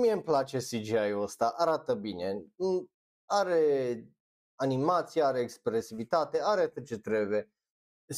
[0.00, 2.90] Mie îmi place CGI-ul ăsta, arată bine, Mm,
[3.24, 4.04] are
[4.54, 7.50] animație, are expresivitate, are tot ce trebuie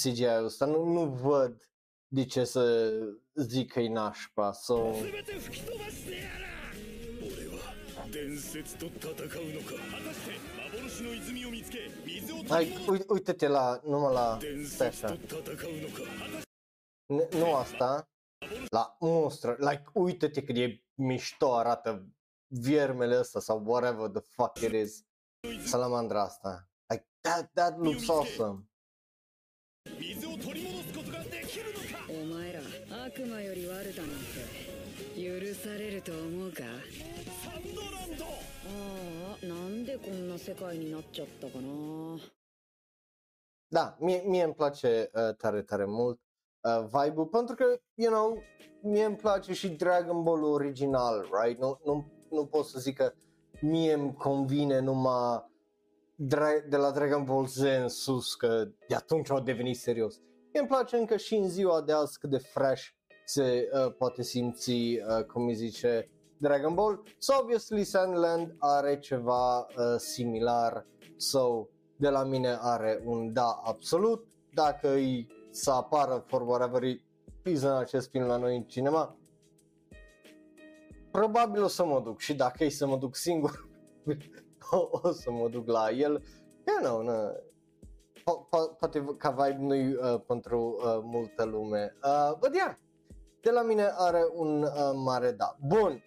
[0.03, 0.67] CGI-ul ăsta.
[0.67, 1.71] Nu, nu văd
[2.09, 2.91] de ce să
[3.35, 4.53] zic că e nașpa.
[4.53, 6.49] So, 全て吹き飛ばしてやら
[7.27, 7.75] 俺は
[8.11, 16.45] 伝説と戦うのか果たして幻の泉を見つけ水を hai, uite- uite-te la, numai la, 伝 stai 説と așa, 戦うのか果たし
[17.11, 18.09] N- nu asta,
[18.71, 22.07] la monstră, like, uite-te cât e mișto arată
[22.47, 25.05] viermele ăsta sau whatever the fuck it is,
[25.65, 26.71] salamandra asta.
[26.87, 28.69] Like, that, that looks awesome.
[29.99, 32.61] 水を取り戻すことができるのかお前ら
[33.07, 34.59] 悪魔より悪だなんて
[35.17, 36.63] 許されると思うか
[37.43, 42.19] サンドランドああなんでこんな世界になっちゃったかna
[43.71, 46.19] Da, mie, mie îmi place uh, tare, tare mult
[46.64, 48.38] uh, vibe-ul, pentru că, you know,
[48.82, 51.60] mie îmi place și Dragon Ball original, right?
[51.60, 53.14] Nu, nu, nu pot să zic că
[53.62, 55.52] mie îmi convine numai
[56.16, 60.18] dra- de la Dragon Ball Z în sus, că de atunci au devenit serios.
[60.52, 62.84] Mie îmi place încă și în ziua de azi cât de fresh
[63.26, 67.04] se uh, poate simți, uh, cum îi zice, Dragon Ball.
[67.18, 69.66] So, obviously, Sandland are ceva uh,
[69.98, 70.86] similar,
[71.18, 74.28] so, de la mine are un da absolut.
[74.54, 76.82] Dacă îi să apară for whatever
[77.44, 79.18] reason acest film la noi în cinema,
[81.12, 83.70] probabil o să mă duc și dacă e să mă duc singur,
[84.72, 86.24] o, o să mă duc la el.
[86.66, 87.30] You know, no,
[88.24, 91.98] po- po- poate ca vibe nu uh, pentru uh, multă lume.
[92.04, 92.76] Uh, but yeah,
[93.42, 95.56] de la mine are un uh, mare da.
[95.68, 96.04] Bun,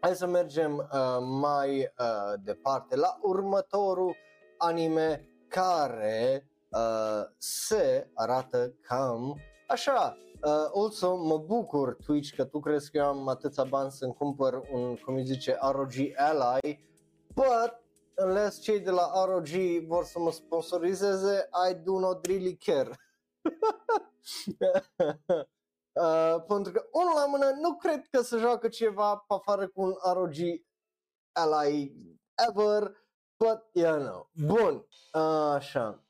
[0.00, 4.16] hai să mergem uh, mai uh, departe la următorul
[4.56, 9.40] anime care uh, se arată cam
[9.70, 10.16] așa.
[10.42, 14.62] Uh, also, mă bucur, Twitch, că tu crezi că eu am atâția bani să-mi cumpăr
[14.72, 16.88] un, cum îi zice, ROG Ally,
[17.34, 17.80] but
[18.16, 19.48] unless cei de la ROG
[19.86, 22.90] vor să mă sponsorizeze, I do not really care.
[25.92, 29.82] uh, pentru că, unul la mână, nu cred că se joacă ceva pe afară cu
[29.82, 30.36] un ROG
[31.32, 31.94] Ally
[32.48, 32.92] ever,
[33.36, 34.30] but, you know.
[34.32, 36.04] Bun, uh, așa.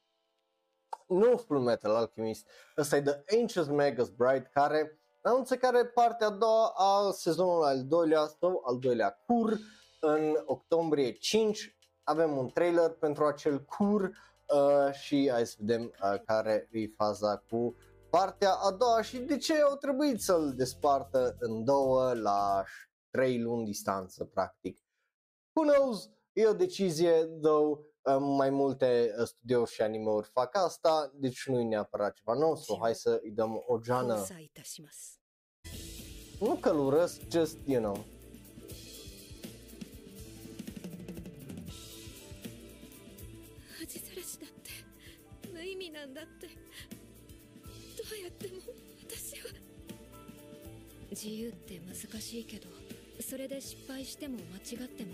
[1.10, 2.46] Nu Full Metal Alchemist,
[2.76, 7.84] ăsta e The Ancient Magus Bride, care anunță care partea a doua a sezonului al
[7.84, 9.58] doilea sau al doilea cur
[10.00, 11.76] în octombrie 5.
[12.02, 17.44] Avem un trailer pentru acel cur uh, și hai să vedem uh, care e faza
[17.50, 17.76] cu
[18.10, 22.64] partea a doua și de ce au trebuit să-l despartă în două la
[23.10, 24.78] 3 luni distanță practic.
[25.52, 26.10] Who knows?
[26.32, 27.84] E o decizie, though, uh,
[28.19, 32.77] mai multe uh, studiouri și animeuri fac asta, deci nu e neapărat ceva nou, so
[32.81, 34.13] hai să îi dăm o geană.
[34.13, 35.19] 交際いたします
[36.39, 38.05] Nu că-l urăsc, just, you know,
[43.79, 44.71] 恥さらしだって
[45.53, 46.53] 無意味なんだってど
[48.13, 48.53] うやっても
[49.07, 49.47] 私は
[51.11, 52.67] 自由って難しいけど
[53.21, 55.11] それで失敗しても間違っても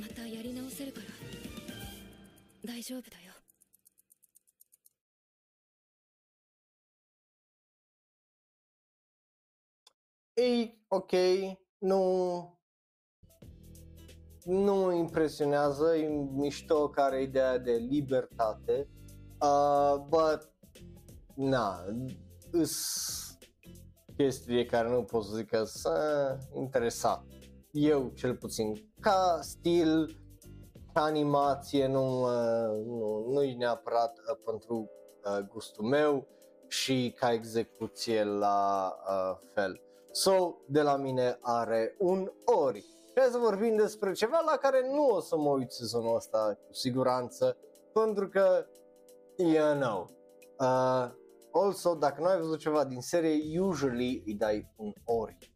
[0.00, 1.04] またやり直せるから
[2.64, 3.32] 大丈夫だよ
[10.40, 11.12] e ok,
[11.78, 12.58] nu
[14.44, 18.88] nu mă impresionează, e mișto care ideea de libertate,
[19.40, 20.52] uh, but
[21.34, 21.84] na,
[22.50, 22.98] îs
[24.16, 25.94] chestii care nu pot să zic că sunt
[26.56, 27.24] interesat.
[27.70, 30.23] Eu cel puțin, ca stil, ca
[31.01, 34.89] animație, nu, uh, nu, nu e neapărat uh, pentru
[35.23, 36.27] uh, gustul meu
[36.67, 39.81] și ca execuție la uh, fel.
[40.11, 42.85] So, de la mine are un ori.
[43.15, 46.73] Hai să vorbim despre ceva la care nu o să mă uit sezonul ăsta cu
[46.73, 47.57] siguranță,
[47.93, 48.65] pentru că,
[49.37, 50.09] you know,
[50.59, 51.11] uh,
[51.51, 55.53] also, dacă nu ai văzut ceva din serie, usually îi dai un ori.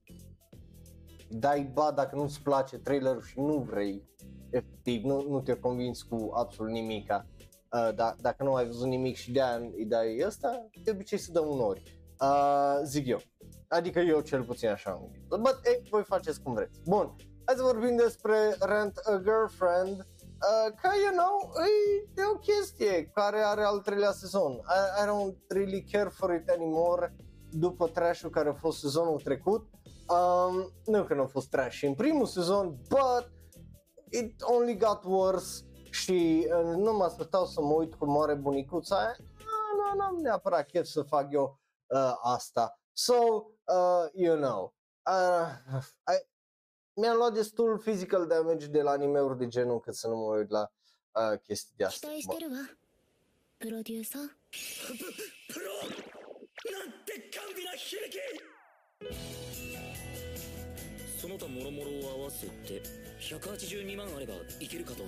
[1.29, 4.09] Îi dai ba dacă nu-ți place trailerul și nu vrei,
[4.49, 7.25] efectiv, nu, nu te convins cu absolut nimica.
[7.73, 11.31] Uh, da, dacă nu ai văzut nimic și de-aia îi dai ăsta, de obicei să
[11.31, 12.01] dăm un ori.
[12.21, 13.19] Uh, zic eu.
[13.67, 15.27] Adică eu cel puțin așa am gândit.
[15.27, 16.79] But, ei, voi faceți cum vreți.
[16.85, 22.37] Bun, hai să vorbim despre Rent a Girlfriend, uh, că, you know, e, e o
[22.37, 24.51] chestie care are al treilea sezon.
[24.51, 27.15] I, I don't really care for it anymore
[27.51, 29.69] după trash care a fost sezonul trecut.
[30.07, 33.31] Um, nu că nu a fost trash în primul sezon, but
[34.11, 38.97] it only got worse și uh, nu mă așteptau să mă uit cum moare bunicuța
[38.97, 42.79] aia, ah, nu, nu n-am neapărat chef să fac eu uh, asta.
[42.93, 44.73] So, uh, you know,
[45.05, 45.47] uh,
[46.13, 46.27] I,
[46.93, 50.49] mi-am luat destul physical damage de la anime-uri de genul încât să nu mă uit
[50.49, 50.71] la
[51.11, 52.09] uh, chestii de astea.
[53.57, 54.37] Producer?
[55.47, 55.89] Pro!
[61.19, 62.81] その他諸々を合わせて
[63.19, 65.03] 182万あればいけるかと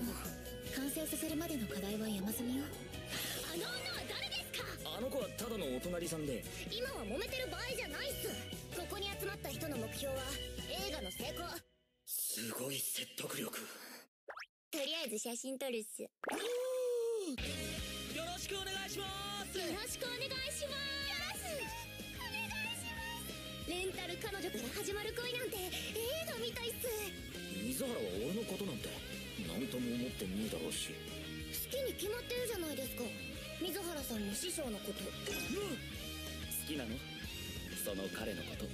[0.75, 2.63] 完成させるまでの課題は山積みよ。
[3.47, 4.67] あの女は誰ですか？
[4.91, 6.43] ああの子はただのお隣さんで。
[6.69, 8.27] 今は揉めてる場合じゃないっす。
[8.75, 10.21] ここに集まった人の目標は
[10.67, 11.47] 映画の成功。
[12.05, 13.57] すごい説得力。
[14.71, 16.01] とりあえず写真撮るっす。
[16.01, 16.09] よ
[18.19, 19.07] よろしくお願いしま
[19.47, 19.59] す。
[19.59, 21.80] ろしくお願いします
[23.71, 25.71] レンタル彼女から始まる恋なんて映
[26.27, 26.91] 画みたいっす
[27.55, 28.91] 水原は俺のことなんて
[29.47, 30.91] 何とも思ってねえだろうし。
[30.91, 33.03] 好きに決まってるじゃないですか。
[33.63, 34.99] 水原さんの師匠のこと。
[34.99, 35.07] 好
[36.67, 36.99] きなの？
[37.79, 38.67] その彼のこと。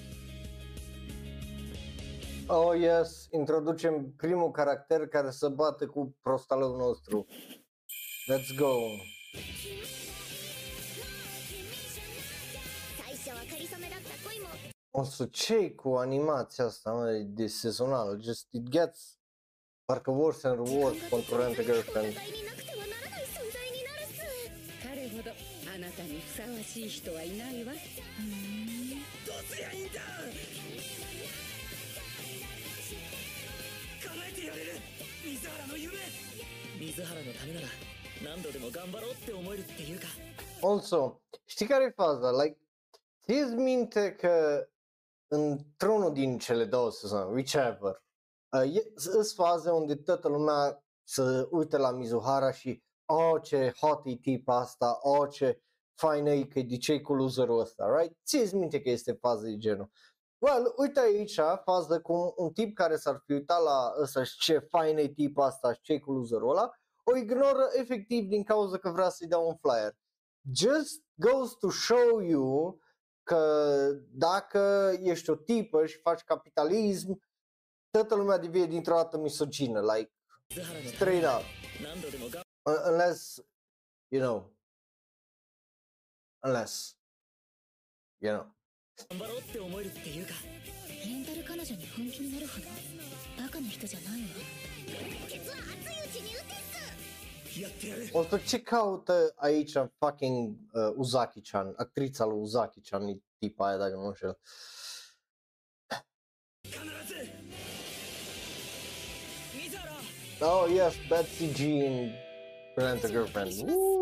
[2.49, 7.23] Oh, yes, introducem primul caracter care se bate cu prostalul nostru.
[8.27, 8.97] Let's go!
[14.96, 18.18] Also, ce cu animația asta, mă, de sezonală?
[18.20, 19.18] Just, it gets
[19.84, 22.12] parcă worse and worse pentru Rent a お Girlfriend.
[22.14, 24.20] 互いになくてはならない存在になるっす
[24.86, 25.30] 彼ほど
[25.74, 27.78] あなたにふさわしい人はいないわど
[29.32, 30.00] うすりゃいいんだ
[34.04, 34.70] 叶えてやれる
[35.24, 35.96] 水原の夢
[36.80, 37.66] 水原のためなら
[38.24, 40.06] 何度でも頑張ろうって思えるっていうか
[40.62, 42.30] Also, știi care e faza?
[42.30, 42.56] Like,
[43.24, 44.66] țineți minte că
[45.27, 48.03] într-unul din cele două sezoane, whichever,
[48.51, 54.01] uh, e- sunt faze unde toată lumea să uite la Mizuhara și oh, ce hot
[54.05, 55.61] e tipa asta, oh, ce
[55.99, 58.17] faină e că e de ce cu loserul ăsta, right?
[58.25, 59.89] Țineți minte că este fază de genul.
[60.37, 64.59] Well, uite aici, fază cum un tip care s-ar fi uitat la ăsta și ce
[64.59, 66.71] faină e tipa asta și ce cu loserul ăla,
[67.03, 69.95] o ignoră efectiv din cauza că vrea să-i dea un flyer
[70.53, 72.79] just goes to show you
[73.26, 77.22] că dacă ești o tipă și faci capitalism,
[77.90, 80.12] toată lumea devine dintr-o dată misogină, like
[80.48, 81.44] 水原のため straight なら up,
[81.82, 83.42] 何度でもが Un- unless,
[84.10, 84.44] you know,
[86.44, 86.96] unless,
[88.20, 88.46] you know.
[89.08, 90.32] 頑張ろうって思えるっていうか
[91.06, 92.66] レンタル彼女に本気になるほど
[93.42, 94.28] バカな人じゃないわ
[98.11, 104.13] Odată ce caută aici fucking uh, Uzaki-chan, actrița lui Uzaki-chan, e tipa aia dacă nu
[104.13, 104.37] știu.
[110.39, 112.11] Oh yes, Betsy Jean, in
[112.75, 113.69] Brilliant the Girlfriend.
[113.69, 113.97] Woo!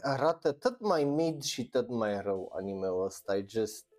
[0.00, 3.91] Arată tot mai mid și tot mai rău anime-ul ăsta, e just...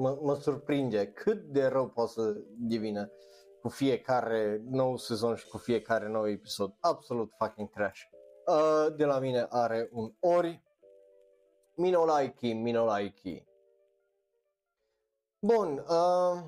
[0.00, 3.10] Mă, mă surprinde cât de rău poate să devină
[3.60, 6.74] cu fiecare nou sezon și cu fiecare nou episod.
[6.80, 8.00] Absolut fucking trash.
[8.46, 10.62] Uh, de la mine are un ori.
[11.76, 13.44] Minolaiki, Minolaiki.
[15.46, 16.42] Bun, uh,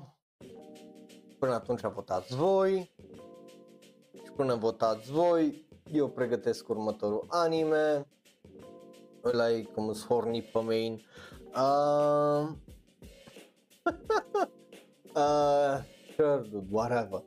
[1.39, 2.95] până atunci votați voi
[4.23, 8.07] și până votați voi, eu pregătesc următorul anime.
[9.23, 11.01] Ăla e cum îți horni pe main.
[11.55, 12.49] Uh,
[15.15, 15.81] uh,
[16.15, 17.21] sure, dude, whatever.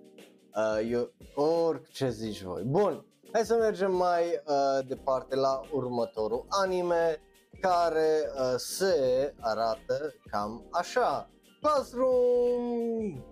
[0.54, 2.62] Uh, eu, orice zici voi.
[2.62, 7.20] Bun, hai să mergem mai uh, departe la următorul anime
[7.60, 11.30] care uh, se arată cam așa.
[11.60, 13.24] Classroom!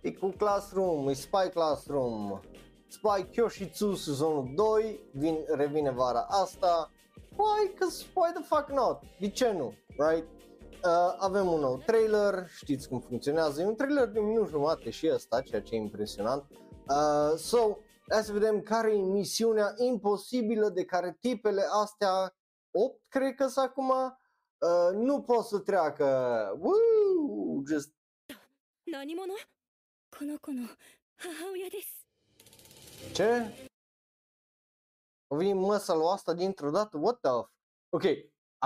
[0.00, 2.40] E cu Classroom, e Spy Classroom.
[2.88, 6.90] Spy Kyoshitsu sezonul 2 vin, revine vara asta.
[7.36, 7.74] Why?
[7.78, 9.02] Cause why the fuck not?
[9.20, 9.74] De ce nu?
[9.98, 10.24] Right?
[10.83, 14.89] Uh, avem un nou trailer, știți cum funcționează, e un trailer de un minut jumate
[14.89, 16.43] și ăsta, ceea ce e impresionant.
[16.51, 17.77] Uh, so,
[18.09, 22.35] hai să vedem care e misiunea imposibilă de care tipele astea,
[22.71, 26.05] 8 cred că sunt acum, uh, nu pot să treacă.
[26.59, 27.61] Woo!
[27.67, 27.93] Just
[28.83, 29.33] 何者
[30.17, 30.67] この子の
[31.15, 32.05] 母親です。
[33.13, 33.53] Ce?
[35.27, 36.97] O vine măsa lui asta dintr-o dată?
[36.97, 37.49] What the f-
[37.89, 38.03] Ok,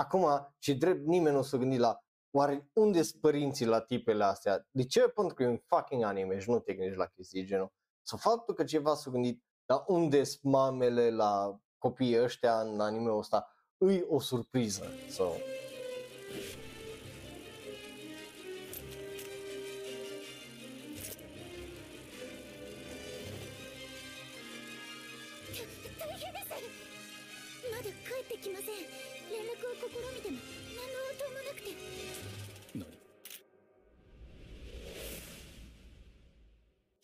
[0.01, 1.99] acum și drept nimeni nu s-a gândit la
[2.31, 4.67] oare unde sunt părinții la tipele astea?
[4.71, 4.99] De ce?
[4.99, 7.71] Pentru că e un fucking anime și nu te gândești la chestii de genul.
[8.01, 13.17] Sau faptul că ceva s-a gândit la unde sunt mamele la copiii ăștia în anime-ul
[13.17, 14.85] ăsta îi o surpriză.
[15.09, 15.23] So,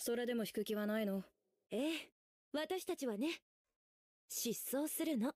[0.07, 1.21] それでも引く気はないの？
[1.69, 2.09] ええ
[2.53, 3.27] 私たちはね。
[4.29, 5.33] 失踪するの。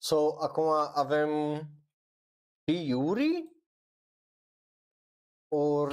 [0.00, 1.68] So, acum avem
[2.68, 3.48] și Yuri?
[5.48, 5.92] Or...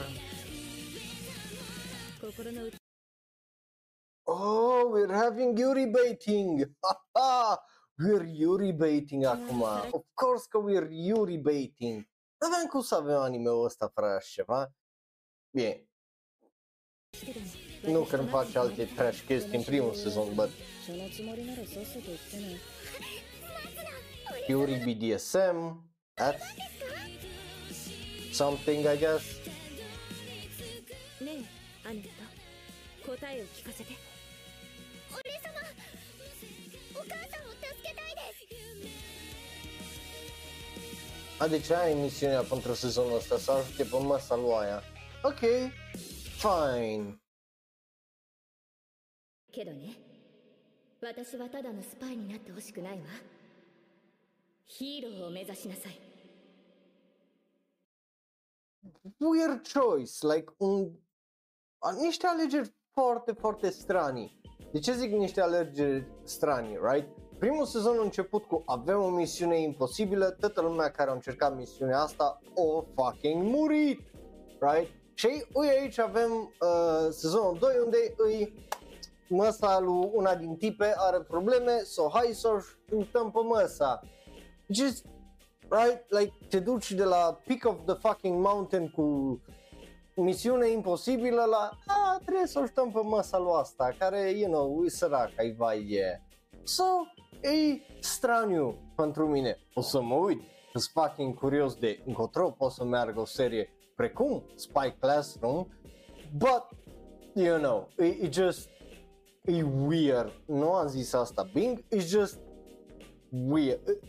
[4.28, 6.64] 心の内 Oh, we're having Yuri baiting!
[6.82, 7.58] Haha!
[7.98, 9.62] We're Yuri baiting acum.
[9.92, 12.08] Of course că we're Yuri baiting.
[12.38, 14.72] Nu aveam cum să avem anime-ul ăsta fără așa ceva.
[15.50, 15.88] Bine,
[17.14, 20.48] してでも nu că nu face alte trash chestii în primul sezon, but
[20.86, 22.58] そのつもりならさっさと言ってね
[24.48, 25.76] Yuri BDSM,
[26.16, 26.40] that's
[28.32, 29.22] something I guess.
[31.20, 31.44] ね
[31.84, 33.92] えアネット答えを聞かせて
[35.16, 35.60] 俺様
[36.94, 38.44] お母さんを助けたいです
[41.38, 44.82] A, deci aia e misiunea pentru sezonul ăsta, să ajute pe masa lui aia.
[45.22, 45.40] Ok,
[46.38, 47.18] fine.
[49.54, 49.94] けどね
[51.00, 53.04] 私はただのスパイになってほしくないわ
[54.66, 56.00] ヒーローを目指しなさい
[59.20, 60.90] Weird choice, like un...
[61.80, 64.30] a, niște alegeri foarte, foarte stranii.
[64.71, 67.07] De ce zic niște alegeri stranii, right?
[67.39, 71.99] Primul sezon a început cu avem o misiune imposibilă, toată lumea care a încercat misiunea
[71.99, 73.99] asta o fucking murit,
[74.59, 74.91] right?
[75.13, 78.67] Și ui aici avem uh, sezonul 2 unde îi
[79.27, 82.59] măsa lui una din tipe are probleme, so hai să o
[82.95, 84.01] uităm pe măsa.
[84.67, 85.05] Just,
[85.69, 86.03] right?
[86.07, 89.39] Like, te duci de la peak of the fucking mountain cu
[90.21, 94.83] misiune imposibilă la, a, trebuie să o ajutăm pe măsa lui asta, care, you know,
[94.83, 96.23] e săracă, e vai e.
[96.63, 96.83] So,
[97.41, 99.57] e straniu pentru mine.
[99.73, 100.41] O să mă uit,
[100.73, 105.67] sunt fucking curios de încotro pot să meargă o serie precum Spy Classroom,
[106.37, 106.63] but,
[107.33, 108.69] you know, e, e just,
[109.45, 110.31] e weird.
[110.45, 112.39] Nu am zis asta, Bing, e just
[113.47, 113.99] weird.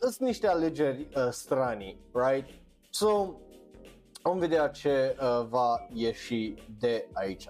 [0.00, 2.48] Sunt niște alegeri uh, stranii, right?
[2.90, 3.34] So,
[4.22, 7.48] vom vedea ce uh, va ieși de aici.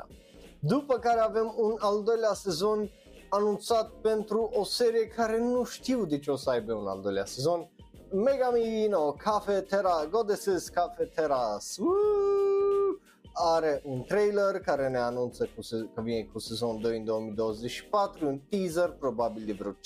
[0.60, 2.90] După care avem un al doilea sezon
[3.28, 7.24] anunțat pentru o serie care nu știu de ce o să aibă un al doilea
[7.24, 7.70] sezon.
[8.12, 12.98] Megami no Cafetera Goddesses Cafeteras Woo!
[13.32, 18.26] are un trailer care ne anunță cu se- că vine cu sezon 2 în 2024,
[18.26, 19.76] un teaser probabil de vreo 15-20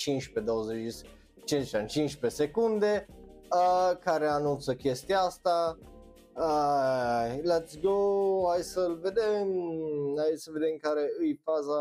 [1.45, 5.77] 15 secunde uh, care anunță chestia asta
[6.34, 9.48] Uh, let's go, hai să-l vedem,
[10.16, 11.80] hai să vedem care e faza,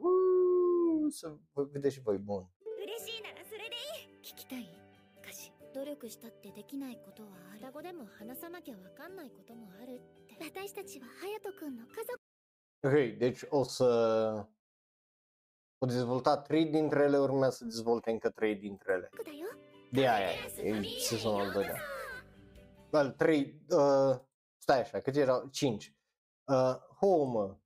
[0.00, 1.08] Woo!
[1.10, 2.48] să vă vedeți și voi, bun.
[2.84, 4.68] 嬉しいならそれでいい聞きたい
[5.22, 12.18] 歌詞努力したってできないことはある双子でも話さなきゃわかんないこともあるって私たちは隼人君の家族
[12.86, 13.84] Ok, deci o să
[15.78, 19.10] o dezvolta 3 dintre ele, urmează să dezvolte încă 3 dintre ele.
[19.24, 19.48] だよ
[19.92, 20.28] De aia
[20.62, 21.80] e sezonul al doilea.
[22.91, 24.19] Al 3, uh,
[24.57, 25.47] stai așa, cât erau?
[25.51, 25.95] 5.
[26.51, 27.61] Uh, home.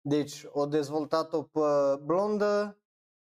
[0.00, 1.60] Deci o dezvoltat-o pe
[2.02, 2.78] blondă,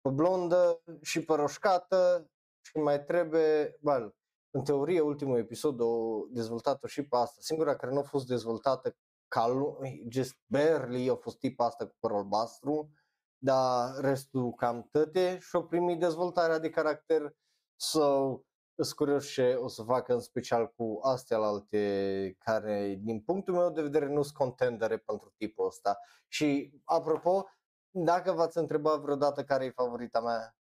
[0.01, 4.17] pe blondă și pe roșcată și mai trebuie, well,
[4.51, 7.37] în teorie ultimul episod o dezvoltat-o și pe asta.
[7.41, 8.97] Singura care nu a fost dezvoltată
[9.29, 12.91] ca lu- just barely a fost tipa asta cu păr albastru,
[13.39, 17.37] dar restul cam tăte și-o primit dezvoltarea de caracter
[17.77, 18.39] so,
[18.83, 23.71] sunt curios ce o să facă în special cu astea alte care din punctul meu
[23.71, 25.99] de vedere nu sunt contendere pentru tipul ăsta.
[26.29, 27.45] Și apropo
[27.91, 30.57] dacă v-ați întrebat vreodată care e favorita mea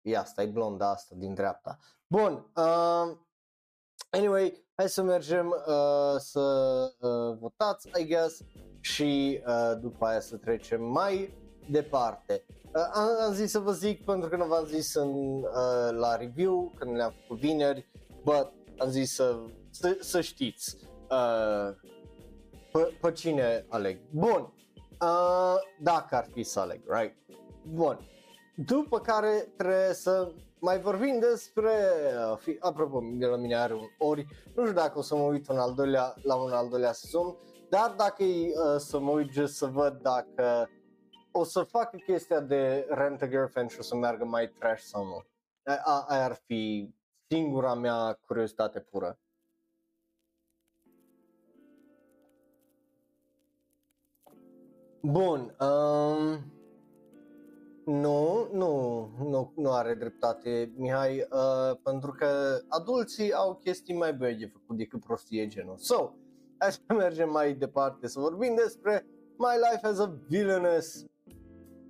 [0.00, 1.78] e asta, e blonda asta din dreapta.
[2.06, 3.16] Bun, uh,
[4.10, 6.40] anyway hai să mergem uh, să
[7.00, 8.42] uh, votați I guess
[8.80, 12.44] și uh, după aia să trecem mai departe
[12.74, 15.08] Uh, am, am zis să vă zic pentru că nu v-am zis în,
[15.42, 17.90] uh, la review când le-am făcut vineri,
[18.24, 19.38] but am zis să,
[19.70, 20.76] să, să știți
[21.10, 21.74] uh,
[22.72, 23.98] pe, pe cine aleg.
[24.10, 24.52] Bun,
[25.00, 27.16] uh, dacă ar fi să aleg, right?
[27.64, 27.98] Bun,
[28.56, 31.72] după care trebuie să mai vorbim despre,
[32.30, 35.22] uh, fi, apropo, de la mine are un ori, nu știu dacă o să mă
[35.22, 37.36] uit un al doilea, la un al doilea sezon,
[37.68, 40.68] dar dacă e uh, să mă uit just să văd dacă
[41.32, 45.04] o să facă chestia de rent a girlfriend și o să meargă mai trash sau
[45.04, 45.24] nu.
[45.64, 46.94] A- a- aia ar fi
[47.28, 49.18] singura mea curiozitate pură.
[55.02, 56.52] Bun, um,
[57.84, 64.32] nu, nu, nu, nu are dreptate Mihai, uh, pentru că adulții au chestii mai bune
[64.32, 65.76] de făcut decât prostie genul.
[65.76, 66.12] So,
[66.58, 69.06] hai să mergem mai departe să vorbim despre
[69.36, 71.04] My Life as a Villainess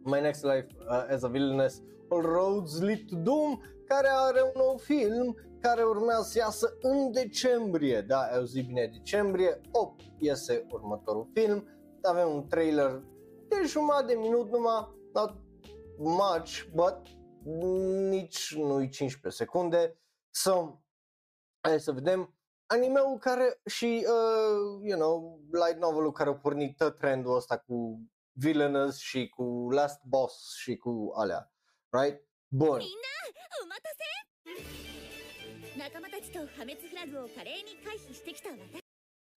[0.04, 4.52] My Next Life uh, as a Villainess, All Roads Lead to Doom, care are un
[4.54, 8.00] nou film care urmează să iasă în decembrie.
[8.00, 11.68] Da, au zis bine, decembrie 8 iese următorul film.
[12.02, 13.02] Avem un trailer
[13.48, 15.34] de jumătate de minut numai, not
[15.98, 16.96] much, but
[18.08, 19.98] nici nu-i 15 secunde.
[20.30, 20.78] So,
[21.60, 22.34] hai să vedem
[22.66, 28.00] animeul care și, uh, you know, light novelul care a pornit tot trendul ăsta cu
[28.42, 31.52] Villainous și cu Last Boss și cu alea.
[31.90, 32.28] Right?
[32.48, 32.80] Bun.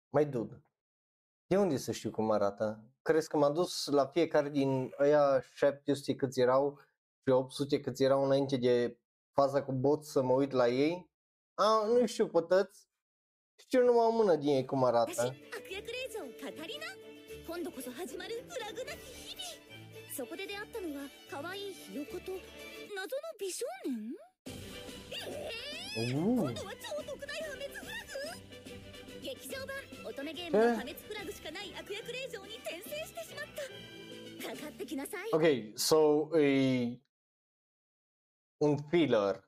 [0.08, 0.64] Mai dude,
[1.46, 2.84] de unde să știu cum arată?
[3.02, 6.78] Crezi că m-am dus la fiecare din aia 700 câți erau
[7.22, 8.98] și 800 câți erau înainte de
[9.32, 11.10] faza cu bot să mă uit la ei?
[11.54, 12.88] A, nu știu pătăți,
[13.56, 15.36] știu numai o mână din ei cum arată.
[17.50, 19.42] 今度こそ始まるフラグなき日々。
[20.14, 22.30] そこで出会ったのは可愛いひよこと
[22.94, 24.14] 謎の美少年？
[25.98, 28.22] えー、Uh, 今度は超特大破滅フラグ。
[29.20, 29.74] 劇場版
[30.06, 33.46] 乙女ゲームの破滅フラグしかない悪役令嬢に転生してしまっ
[34.46, 34.54] た。
[34.54, 35.30] かかってきなさい。
[35.32, 37.00] Ok, so e
[38.60, 39.42] un filler,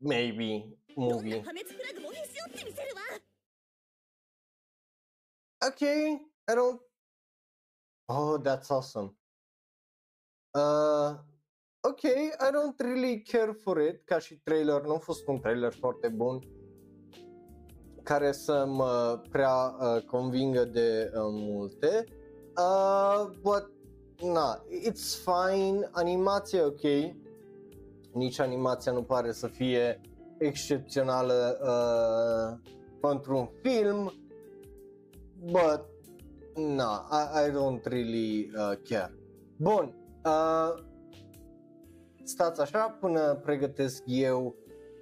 [0.00, 1.42] maybe, movie.
[1.44, 3.02] 破滅フラグもへし折ってみせるわ。
[5.68, 6.80] Okay, I don't.
[8.14, 9.14] Oh, that's awesome.
[10.54, 11.14] Uh,
[11.80, 14.04] ok, I don't really care for it.
[14.04, 16.38] Ca și trailer, nu a fost un trailer foarte bun
[18.02, 22.04] care să mă prea uh, convingă de uh, multe.
[22.56, 23.70] Uh, but,
[24.22, 25.88] na, it's fine.
[25.92, 27.14] Animația e ok.
[28.12, 30.00] Nici animația nu pare să fie
[30.38, 34.12] excepțională uh, pentru un film
[35.38, 35.91] but
[36.56, 39.14] no, I, I don't really uh, care.
[39.56, 39.94] Bun,
[40.24, 40.74] uh,
[42.24, 44.54] stați așa până pregătesc eu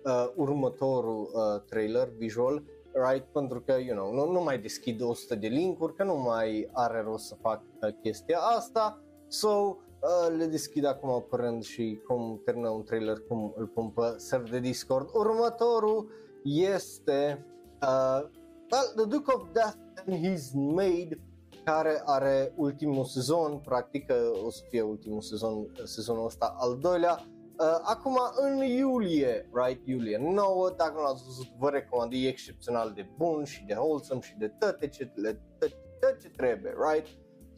[0.05, 3.25] uh, următorul uh, trailer visual, right?
[3.33, 7.01] Pentru că, you know, nu, nu mai deschid 100 de linkuri, că nu mai are
[7.01, 9.03] rost să fac uh, chestia asta.
[9.29, 14.03] So, uh, le deschid acum apărând și cum termină un trailer, cum îl pun pe
[14.17, 15.09] server de Discord.
[15.15, 16.11] Următorul
[16.43, 17.47] este
[17.83, 18.29] uh,
[18.71, 19.77] well, The Duke of Death
[20.07, 21.19] and His Maid,
[21.65, 27.25] care are ultimul sezon, practic că o să fie ultimul sezon, sezonul ăsta al doilea,
[27.61, 32.93] Uh, acum în iulie, right, iulie 9, dacă nu l-ați văzut, vă recomand, e excepțional
[32.93, 37.09] de bun și de wholesome și de toate ce, le, tot, tot ce trebuie, right?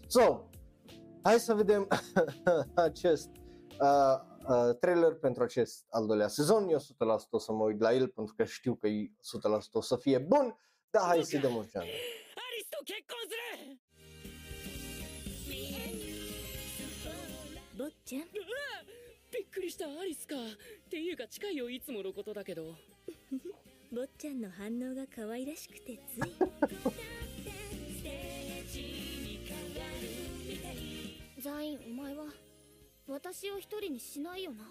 [0.07, 0.49] So,
[1.23, 1.89] hai să vedem
[2.75, 3.31] acest
[3.81, 4.17] uh,
[4.49, 6.69] uh, trailer pentru acest al doilea sezon.
[6.69, 6.83] Eu 100%
[7.31, 9.13] o să mă uit la el pentru că știu că e 100%
[9.73, 10.59] o să fie bun,
[10.91, 11.91] dar hai să-i dăm o șansă.
[17.77, 18.23] 坊ちゃん。
[19.33, 20.37] びっくりしたアリスか。
[20.37, 20.39] っ
[20.91, 22.75] ていうか近いよいつものことだけど。
[23.91, 26.33] 坊ちゃんの反応が可愛らしくてつい。
[31.43, 32.25] ザインお前は？
[33.09, 34.65] 私を一人にしないよな。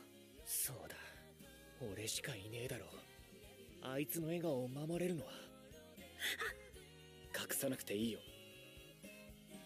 [0.45, 0.95] そうだ。
[1.93, 2.85] 俺しかいねえだろ
[3.81, 5.31] あいつの笑顔を守れるのは。
[7.35, 8.19] 隠さなくていいよ。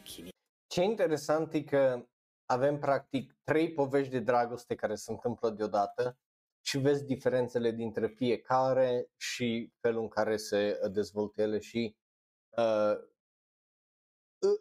[0.05, 0.31] 君。
[0.69, 2.05] Ce interesant e că
[2.45, 6.17] avem practic trei povești de dragoste care se întâmplă deodată
[6.61, 11.95] și vezi diferențele dintre fiecare și felul în care se uh, dezvoltă ele și
[12.49, 12.95] uh,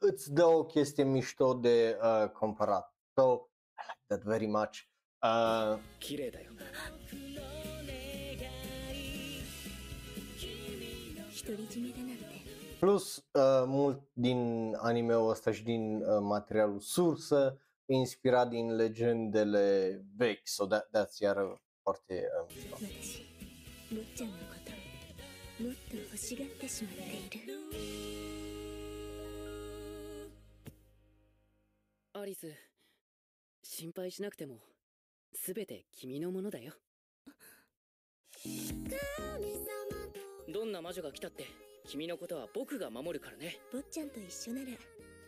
[0.01, 2.95] îți dă o chestie mișto de uh, comparat.
[3.15, 4.79] So, I like that very much.
[5.23, 5.79] Uh,
[12.79, 20.43] plus uh, mult din anime-ul ăsta și din uh, materialul sursă inspirat din legendele vechi,
[20.45, 22.47] so that, that's iară foarte uh,
[32.25, 32.53] リス
[33.63, 34.59] 心配しなくても
[35.47, 36.73] 全て君のものだよ
[40.53, 41.45] どんな魔女が来たって
[41.87, 44.69] 君のことは僕が守るからね坊ちゃんと一緒なら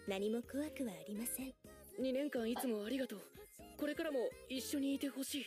[0.08, 3.20] 何も怖くはありません2年間いつもありがとう。
[3.78, 4.18] これからも
[4.48, 5.46] 一緒にいてほしい。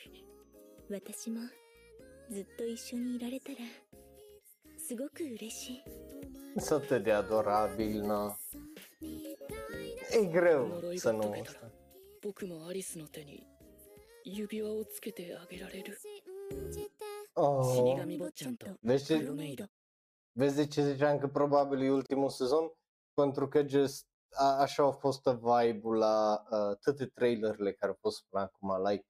[0.89, 1.41] 私も
[2.32, 3.58] ずっと一緒にいられたら
[4.78, 5.84] すごく嬉しい。
[6.60, 8.04] 外でアドラビル
[12.24, 13.43] 僕もアリスの手に
[14.26, 15.97] 指輪をつけてあげられる。
[17.36, 17.95] ああ、oh.
[24.32, 29.06] A, așa a fost vibe-ul la uh, toate trailerele care au fost până acum, like,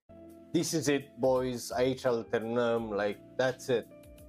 [0.52, 3.86] this is it boys, aici alternăm, like, that's it.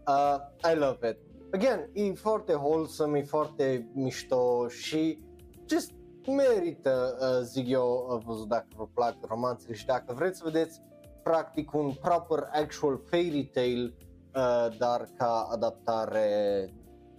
[0.07, 0.36] Uh,
[0.72, 1.18] I love it.
[1.53, 5.24] Again, e foarte wholesome, e foarte mișto și
[5.68, 5.93] just
[6.26, 10.80] merită, uh, zic eu, uh, văzut dacă vă plac romanțele și dacă vreți să vedeți
[11.22, 13.95] practic un proper actual fairy tale,
[14.34, 16.68] uh, dar ca adaptare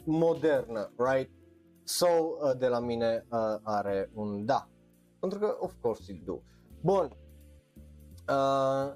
[0.03, 1.31] modernă, right?
[1.91, 4.69] So, uh, de la mine uh, are un da.
[5.19, 6.37] Pentru că, of course, it do.
[6.81, 7.17] Bun.
[8.29, 8.93] Uh,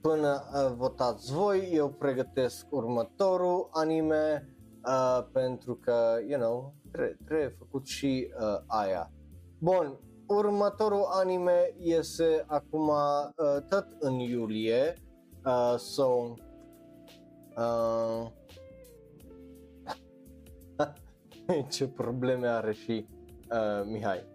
[0.00, 4.48] până uh, votați voi, eu pregătesc următorul anime
[4.84, 9.10] uh, pentru că, you know, trebuie, trebuie făcut și uh, aia.
[9.58, 14.94] Bun, următorul anime iese acum uh, tot în iulie,
[15.44, 16.34] uh, so
[17.56, 18.30] uh,
[21.68, 23.06] ce probleme are și
[23.50, 24.26] uh, Mihai.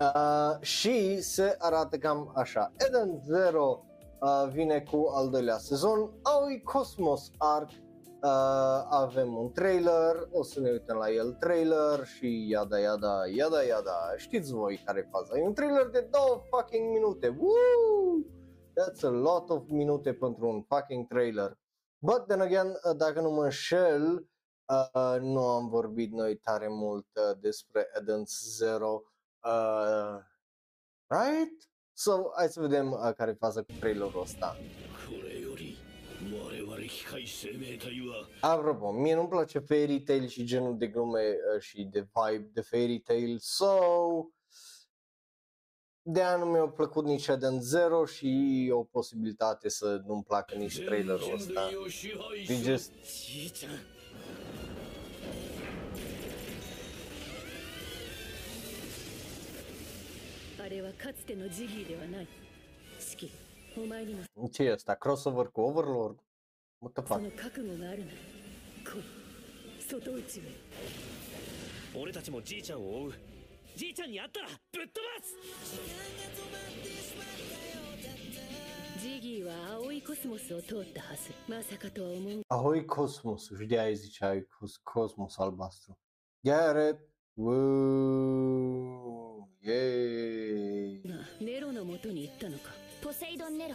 [0.00, 2.72] Uh, și se arată cam așa.
[2.86, 3.84] Eden Zero
[4.20, 10.60] uh, vine cu al doilea sezon, Aoi Cosmos Arc, uh, avem un trailer, o să
[10.60, 15.38] ne uităm la el trailer și yada yada yada yada, știți voi care e faza,
[15.38, 18.24] e un trailer de două fucking minute, Woo!
[18.80, 21.58] That's a lot of minute pentru un fucking trailer.
[21.98, 24.26] But then again, uh, dacă nu mă înșel,
[24.70, 29.02] Uh, nu am vorbit noi tare mult uh, despre Eden's Zero,
[29.44, 30.18] uh,
[31.06, 31.70] right?
[31.92, 34.56] So, hai să vedem uh, care e faza cu trailerul ăsta.
[38.40, 42.60] Apropo, mie nu-mi place Fairy Tail și genul de glume uh, și de vibe de
[42.60, 43.78] Fairy Tail, so
[46.02, 50.84] de aia nu mi-a plăcut nici Eden Zero și o posibilitate să nu-mi placă nici
[50.84, 51.68] trailerul ăsta.
[52.62, 52.92] Just
[60.70, 62.28] れはかつてのジギーではない
[62.98, 63.30] シキ
[63.76, 64.96] お前にも ce e ăsta?
[64.96, 66.16] Crossover cu Overlord?
[66.80, 67.18] What the そ?
[67.18, 68.14] の覚悟があるない
[69.88, 70.44] 外宇宙へ
[71.94, 73.12] 俺たちもじいちゃんを追う
[73.76, 75.36] じいちゃんに会ったらぶっ飛ばす
[79.02, 85.96] ジギーは青いコスモスを通ったはずまさかとは思う Ahoi Cosmos, și de-aia ziceai cos- Cosmos albastru.
[86.44, 86.98] Garrett,
[89.64, 91.08] woo, yay.
[91.08, 92.70] がネロのもとに行ったのか？
[93.02, 93.74] ポセイドンネロ。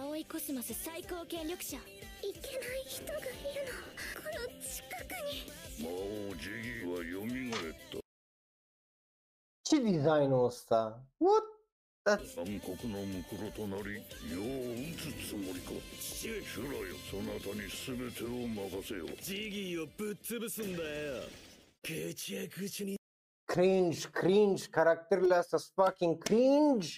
[0.00, 1.76] 青いコスモス最高権力者。
[1.76, 1.80] い
[2.32, 3.26] けない人がいる
[3.66, 3.72] の。
[4.20, 5.50] この近くに。
[5.82, 7.24] 魔王ジギーは蘇
[7.70, 7.98] った。
[9.64, 10.94] Ce designul ăsta?
[11.18, 11.44] What?
[12.04, 12.38] That's...
[12.38, 14.00] 暗黒のムクロとなり
[14.30, 14.42] 世を
[14.74, 15.72] 打つつもりか。
[16.00, 16.94] 父上シュラよ。
[17.10, 19.04] そなたに全てを任せよ。
[19.06, 21.24] うジギーをぶっ潰すんだよ。
[21.82, 22.96] ぐちやぐちに
[23.56, 26.88] cringe, cringe, caracterele astea sunt fucking cringe.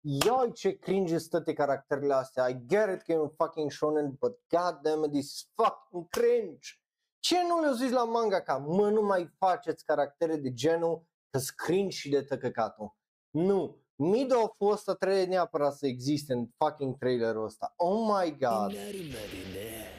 [0.00, 2.48] Ioi ce cringe sunt toate caracterele astea.
[2.48, 6.68] I get it că e un fucking shonen, but god damn it, this fucking cringe.
[7.18, 11.38] Ce nu le-au zis la manga ca, mă, nu mai faceți caractere de genul că
[11.56, 12.96] cringe și de tăcăcatul.
[13.30, 17.74] Nu, Mido a fost a trebuie neapărat să existe în fucking trailerul ăsta.
[17.76, 18.68] Oh my god.
[18.68, 19.90] Bine, bine, bine.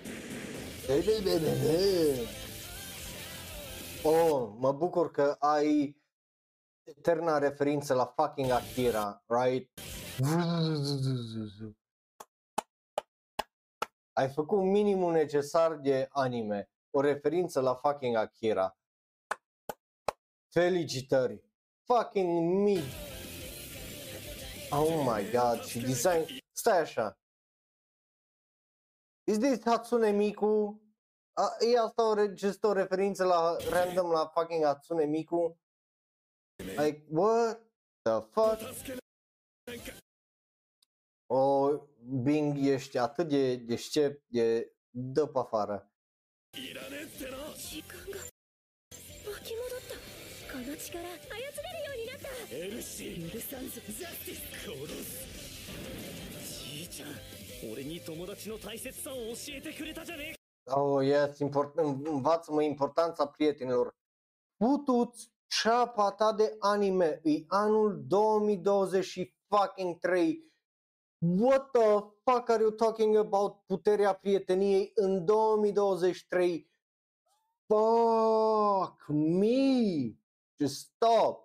[4.03, 6.01] Oh, mă bucur că ai
[6.83, 9.69] eterna referință la fucking Akira, right?
[14.13, 18.77] Ai făcut minimul necesar de anime, o referință la fucking Akira.
[20.53, 21.43] Felicitări!
[21.83, 22.79] Fucking me!
[24.69, 26.25] Oh my god, și design...
[26.51, 27.19] Stai așa!
[29.23, 30.80] Is this Hatsune Miku?
[31.40, 35.58] A, e asta o, re- just o referință la random la fucking Hatsune Miku?
[36.56, 37.60] Like, what
[38.02, 38.60] the fuck?
[41.26, 41.70] O,
[42.22, 45.90] Bing, ești atât de deștept, de dă pe afară.
[46.56, 57.08] いらねえってな時間が巻き戻ったこの力操れるようになったエルシー許さんぞザスティス殺すじいちゃん
[57.70, 63.96] 俺に友達の大切さを教えてくれたじゃねえ Oh, yes, import- învață-mă importanța prietenilor.
[64.56, 70.44] Putuți ceapa ta de anime, e anul 2020 fucking 3.
[71.18, 71.94] What the
[72.24, 76.70] fuck are you talking about puterea prieteniei în 2023?
[77.66, 80.14] Fuck me!
[80.58, 81.44] Just stop!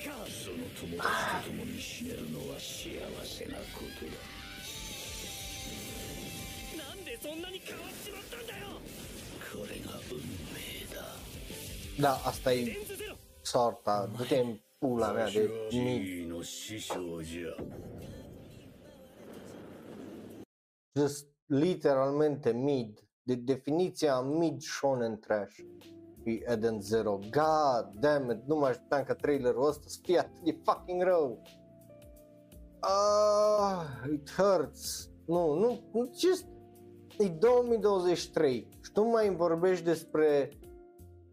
[0.00, 0.08] そ
[0.52, 1.08] の友達
[1.42, 3.64] と共に死ねるのは幸せなこ
[3.98, 4.12] とだ
[6.86, 7.82] なんでそんなに変わ
[11.99, 12.77] Da, asta e
[13.41, 16.31] sorta, du-te în pula mea de mid.
[20.99, 23.07] Just literalmente mid.
[23.23, 25.57] De definiția mid shonen trash
[26.23, 27.19] e Eden Zero.
[27.19, 31.41] God damn it, nu mai așteptam ca trailerul ăsta să fie atât de fucking rău.
[32.79, 35.09] Ah, it hurts.
[35.25, 36.45] Nu, nu, nu, just
[37.17, 40.49] e 2023 și tu mai vorbești despre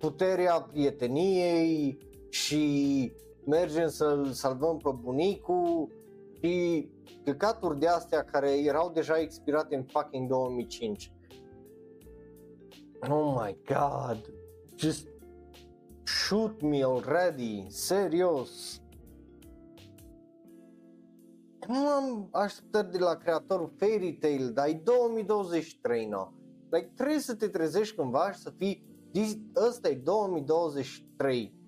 [0.01, 1.99] puterea prieteniei
[2.29, 3.13] și
[3.47, 5.89] mergem să-l salvăm pe bunicul
[6.41, 6.89] și
[7.25, 11.13] căcaturi de astea care erau deja expirate în fucking 2005.
[13.09, 14.33] Oh my god,
[14.77, 15.09] just
[16.05, 18.83] shoot me already, serios.
[21.69, 26.29] Nu am așteptări de la creatorul Fairy Tail, dar e 2023, no.
[26.71, 28.90] Like, trebuie să te trezești cândva și să fii, this-
[29.69, 31.59] ăsta e 2023.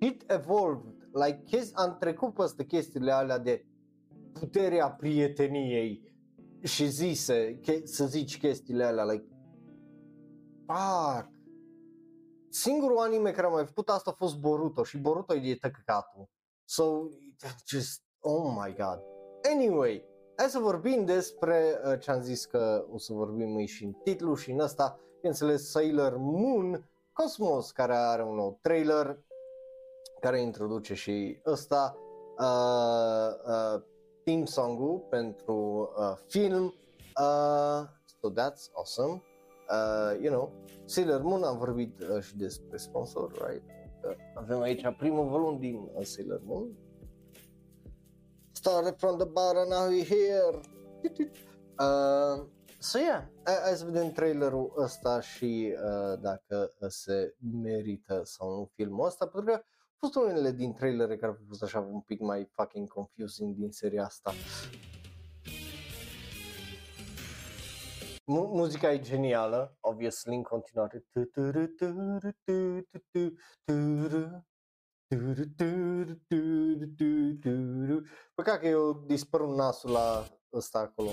[0.00, 3.66] It evolved, like, chesti- am trecut peste chestiile alea de
[4.32, 6.12] puterea prieteniei
[6.62, 9.28] și zise, che- să zici chestiile alea, like,
[10.66, 11.36] fuck.
[12.50, 16.28] Singurul anime care a mai făcut asta a fost Boruto și Boruto e de tăcăcatul.
[16.64, 17.08] So,
[17.66, 19.02] just, oh my god.
[19.52, 20.04] Anyway,
[20.36, 24.34] hai să vorbim despre uh, ce am zis că o să vorbim și în titlu
[24.34, 29.18] și în ăsta, bineînțeles Sailor Moon Cosmos, care are un nou trailer
[30.20, 31.96] care introduce și ăsta
[32.38, 33.82] uh, uh,
[34.24, 36.64] theme song-ul pentru uh, film.
[37.20, 37.86] Uh,
[38.20, 39.22] so that's awesome.
[39.70, 40.52] Uh, you know,
[40.84, 43.62] Sailor Moon am vorbit uh, și despre sponsor, right?
[44.04, 46.76] Uh, avem aici primul volum din uh, Sailor Moon.
[48.52, 50.60] Started from the bottom, now we here.
[51.78, 52.46] Uh,
[52.78, 58.50] so yeah, hai, hai să vedem trailerul ăsta și uh, dacă uh, se merită sau
[58.50, 59.64] nu filmul ăsta, pentru că au
[59.96, 64.04] fost unele din trailere care au fost așa un pic mai fucking confusing din seria
[64.04, 64.32] asta.
[68.26, 71.04] Mu- muzica e genială, obviously, în continuare.
[78.34, 81.10] Păcat că eu dispărut nasul la ăsta acolo.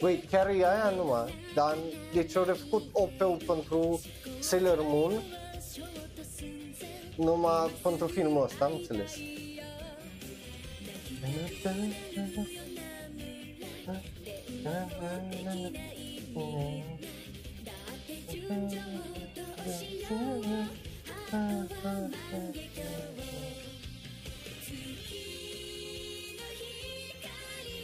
[0.00, 1.78] Wait, chiar e aia numai, dar
[2.14, 4.00] deci au refăcut OP-ul pentru
[4.40, 5.22] Sailor Moon
[7.16, 9.12] numai pentru filmul ăsta, am înțeles.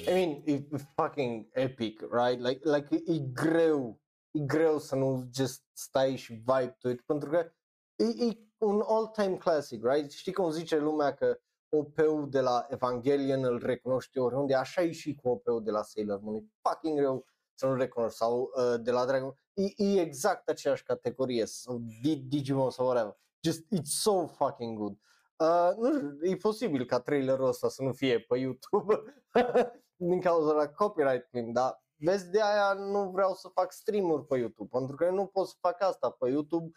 [0.09, 0.65] I mean, e
[0.97, 2.41] fucking epic, right?
[2.41, 7.31] Like, like e greu, e greu să nu just stai și vibe to it, pentru
[7.31, 7.53] că
[7.97, 10.11] e, e un all-time classic, right?
[10.11, 11.39] Știi cum zice lumea că
[11.69, 16.21] OP-ul de la Evangelion îl recunoști oriunde, așa e și cu OP-ul de la Sailor
[16.21, 17.27] Moon, e fucking greu
[17.59, 22.23] să nu recunoști, sau uh, de la Dragon, e, e exact aceeași categorie, sau Di-
[22.29, 24.99] Digimon sau whatever, just it's so fucking good.
[25.37, 29.03] Uh, nu știu, e posibil ca trailerul ăsta să nu fie pe YouTube
[30.11, 34.39] din cauza la copyright claim, dar vezi de aia nu vreau să fac stream-uri pe
[34.39, 36.71] YouTube, pentru că eu nu pot să fac asta pe YouTube,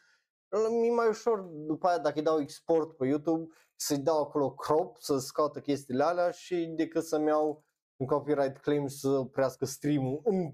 [0.69, 4.97] mi-e mai ușor după aia dacă îi dau export pe YouTube să-i dau acolo crop,
[4.99, 7.63] să scoată chestiile alea și decât să-mi iau
[7.95, 10.51] un copyright claim să oprească stream-ul în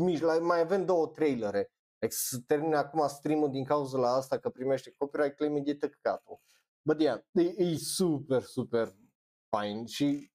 [0.00, 1.70] mijloc, mai avem două trailere.
[1.98, 5.74] Deci să termine acum stream-ul din cauza la asta că primește copyright claim e de
[5.74, 6.40] tăcăcatul.
[6.82, 8.94] But yeah, e, e super, super
[9.48, 10.30] fain și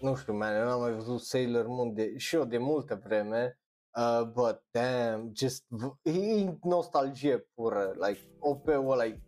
[0.00, 3.58] nu știu, man, eu n-am mai văzut Sailor Moon de, și eu de multă vreme,
[3.98, 9.20] uh, but damn, just, v- e nostalgie pură, like, OP-ul ăla e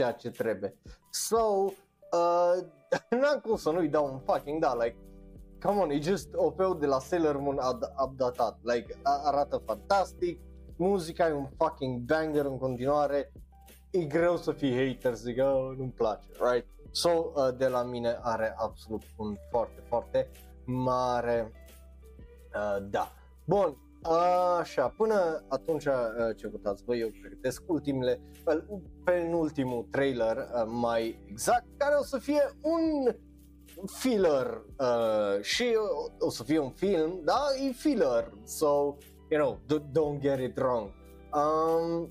[0.00, 0.74] ceea ce trebuie.
[1.10, 2.64] So, uh,
[3.20, 4.96] n-am cum să nu-i dau un fucking da, like,
[5.60, 10.40] come on, e just OP-ul de la Sailor Moon ad- updatat, like, a- arată fantastic,
[10.76, 13.32] muzica e un fucking banger în continuare,
[13.90, 16.66] e greu să fii hater, zic, oh, nu-mi place, right?
[16.90, 20.30] So, uh, de la mine are absolut un foarte, foarte
[20.64, 21.52] mare
[22.54, 23.12] uh, da.
[23.44, 23.76] Bun,
[24.58, 25.92] așa, până atunci uh,
[26.36, 32.18] ce votați voi, eu pregătesc ultimele, well, penultimul trailer uh, mai exact, care o să
[32.18, 33.14] fie un
[33.86, 38.96] filler uh, și o, o să fie un film, da, e filler, so,
[39.30, 40.90] you know, d- don't get it wrong.
[41.34, 42.10] Um,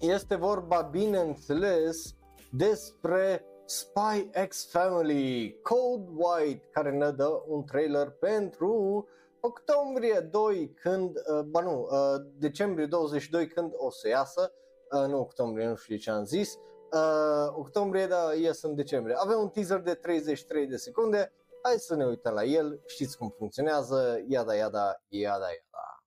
[0.00, 2.14] este vorba, bineînțeles,
[2.50, 9.06] despre Spy X Family Code White, care ne dă un trailer pentru
[9.39, 14.53] octombrie 2, când, uh, ba nu, uh, decembrie 22, când o să iasă,
[14.91, 16.55] uh, nu octombrie, nu știu ce am zis,
[16.91, 19.15] uh, octombrie, da, ies în decembrie.
[19.19, 23.29] Avem un teaser de 33 de secunde, hai să ne uităm la el, știți cum
[23.37, 26.03] funcționează, iada, iada, iada, iada.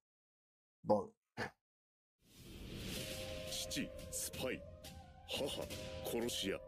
[0.81, 1.13] Bun.
[3.69, 4.61] 父スパイ
[5.29, 5.47] 母
[6.05, 6.59] 殺し屋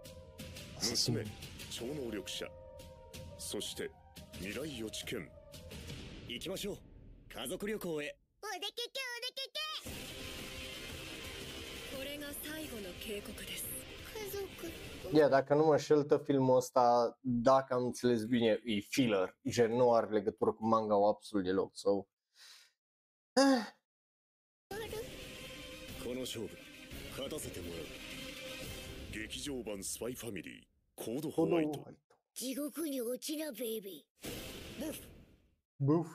[0.80, 1.24] 娘
[1.70, 2.46] 超能力者
[3.38, 3.90] そして
[4.40, 5.26] 未来予知犬
[6.27, 6.77] 行きましょう
[7.29, 9.87] 家族旅行へお出けけお出けけ
[11.97, 13.65] これが最後の警告です
[14.13, 14.45] 家族
[15.13, 19.93] Ia, dacă nu mă înșel, filmul ăsta, dacă am înțeles bine, e filler, gen nu
[19.93, 22.07] are legătură cu manga absolut deloc, so...
[23.33, 23.75] Eh,
[26.03, 26.49] この勝負
[27.17, 27.85] 勝たせてもらう
[29.11, 30.63] 劇場版スパイファミリー
[30.95, 31.79] コードホワイト
[32.35, 35.14] 地獄に落ちなベイビー
[35.77, 36.07] Boof.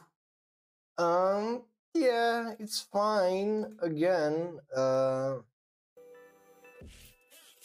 [0.99, 3.77] Um, yeah, it's fine.
[3.81, 5.43] Again, uh,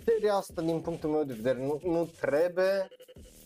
[0.06, 2.88] seria asta, din punctul meu de vedere, nu, nu trebuie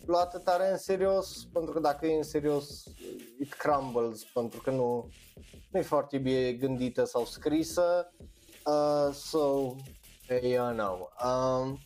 [0.06, 2.84] luată tare în serios, pentru că dacă e în serios,
[3.40, 5.10] it crumbles, pentru că nu,
[5.72, 8.14] nu e foarte bine gândită sau scrisă.
[8.66, 9.76] Uh, so,
[10.42, 11.10] yeah, know.
[11.24, 11.80] Um,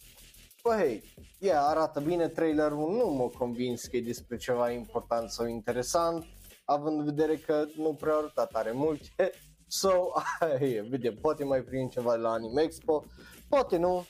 [0.63, 1.03] Bă, hei,
[1.39, 6.25] yeah, arată bine trailerul, nu mă convins că e despre ceva important sau interesant,
[6.65, 9.31] având în vedere că nu prea arătat tare multe.
[9.67, 9.89] So,
[10.59, 13.03] hey, vedem, poate mai prind ceva la Anime Expo,
[13.49, 14.05] poate nu,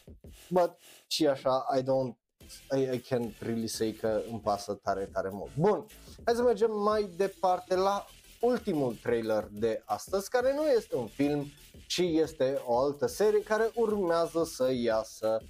[0.50, 0.78] but
[1.08, 2.18] și așa, I don't,
[2.78, 5.56] I, I can't really say că îmi pasă tare, tare mult.
[5.58, 5.86] Bun,
[6.26, 8.06] hai să mergem mai departe la
[8.42, 11.46] ultimul trailer de astăzi, care nu este un film,
[11.88, 15.42] ci este o altă serie care urmează să iasă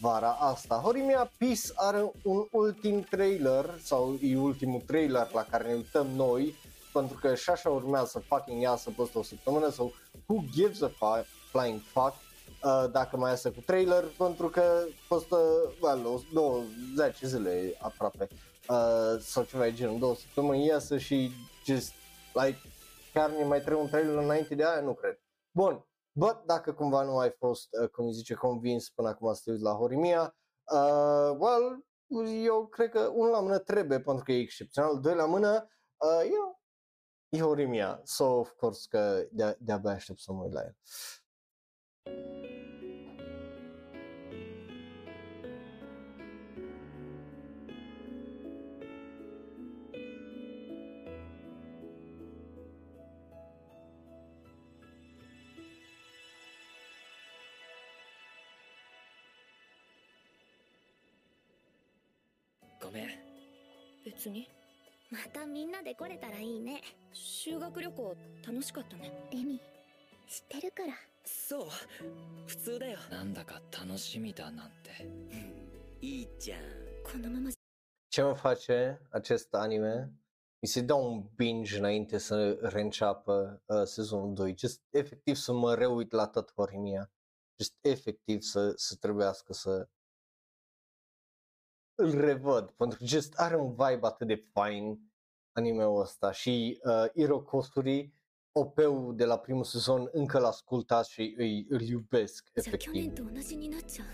[0.00, 0.74] vara asta.
[0.74, 6.54] Horimia Peace are un ultim trailer sau e ultimul trailer la care ne uităm noi
[6.92, 9.92] pentru că și așa urmează să fucking iasă peste o săptămână sau
[10.26, 12.14] who gives a fuck, flying fuck
[12.64, 15.36] uh, dacă mai iasă cu trailer pentru că peste
[15.80, 16.62] well, o, două,
[16.96, 18.28] 10 zile aproape
[18.68, 21.30] uh, sau ceva de genul, două săptămâni iasă și
[21.64, 21.92] just
[22.32, 22.58] like
[23.12, 25.18] chiar ne mai trebuie un trailer înainte de aia, nu cred.
[25.50, 25.84] Bun,
[26.20, 29.50] But dacă cumva nu ai fost, uh, cum îi zice, convins până acum să te
[29.50, 30.36] uiți la Horimia,
[30.72, 31.86] uh, well,
[32.44, 36.30] eu cred că unul la mână trebuie pentru că e excepțional, doi la mână, uh,
[36.32, 36.60] eu,
[37.28, 40.76] e Horimia, so of course că de- de-abia aștept să mă uit la el.
[64.04, 64.48] 別に
[65.10, 66.80] またみんなで来れたらいいね
[67.12, 68.16] 修学旅行
[68.46, 69.60] 楽しかったねレミ
[70.28, 70.94] 知ってるから
[71.24, 71.66] そう
[72.46, 75.06] 普通だよなんだか楽しみだなんて
[76.00, 76.60] いいじゃん
[77.04, 77.50] このまま
[78.12, 80.12] Ce mă face acest anime?
[80.62, 85.74] Mi se dă un binge înainte să reînceapă uh, sezonul 2, just efectiv să mă
[85.74, 87.10] reuit la tot Horimia,
[87.58, 89.88] just efectiv să, să trebuiască să
[91.99, 94.99] îl revăd, pentru că just are un vibe atât de fain
[95.51, 98.13] anime-ul ăsta și uh, Iro Kosuri,
[98.51, 102.93] OP-ul de la primul sezon încă l-ascultat și îi, îl iubesc じゃあ去 efectiv.
[102.93, 104.07] 年と同じになっちゃう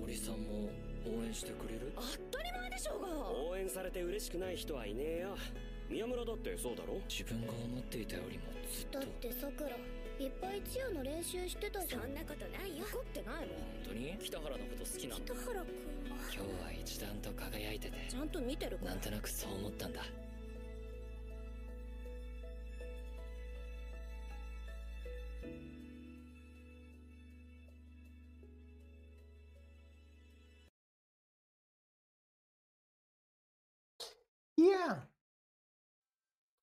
[0.00, 0.70] 堀さんも
[1.06, 3.08] 応援してくれる当たり前でしょうが
[3.50, 5.36] 応援されて嬉しくない人はいねえよ
[5.88, 9.70] 宮村だってそうだろ自分が思っていたよりもずっとだってさくら
[10.17, 12.01] いっぱいチアの練習してたじゃん。
[12.01, 12.85] そんなことないよ。
[12.91, 14.17] 怒ってないもん本当に？
[14.23, 15.65] 北原のこと好きなの北原君は？
[16.31, 17.97] 今日は一段と輝いてて。
[18.09, 18.91] ちゃんと見てるから。
[18.91, 20.01] なんとなくそう思ったんだ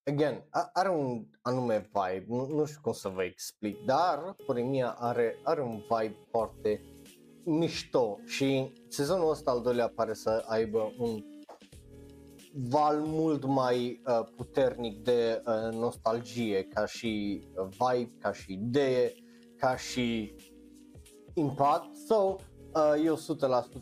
[0.05, 4.97] Again, a- are un anume vibe, nu, nu știu cum să vă explic, dar Poremia
[4.99, 6.81] are, are un vibe foarte
[7.45, 11.25] mișto și sezonul ăsta al doilea pare să aibă un
[12.53, 19.13] val mult mai uh, puternic de uh, nostalgie ca și uh, vibe, ca și idee,
[19.57, 20.35] ca și
[21.35, 21.97] impact.
[21.97, 22.37] So, uh,
[23.05, 23.19] eu 100%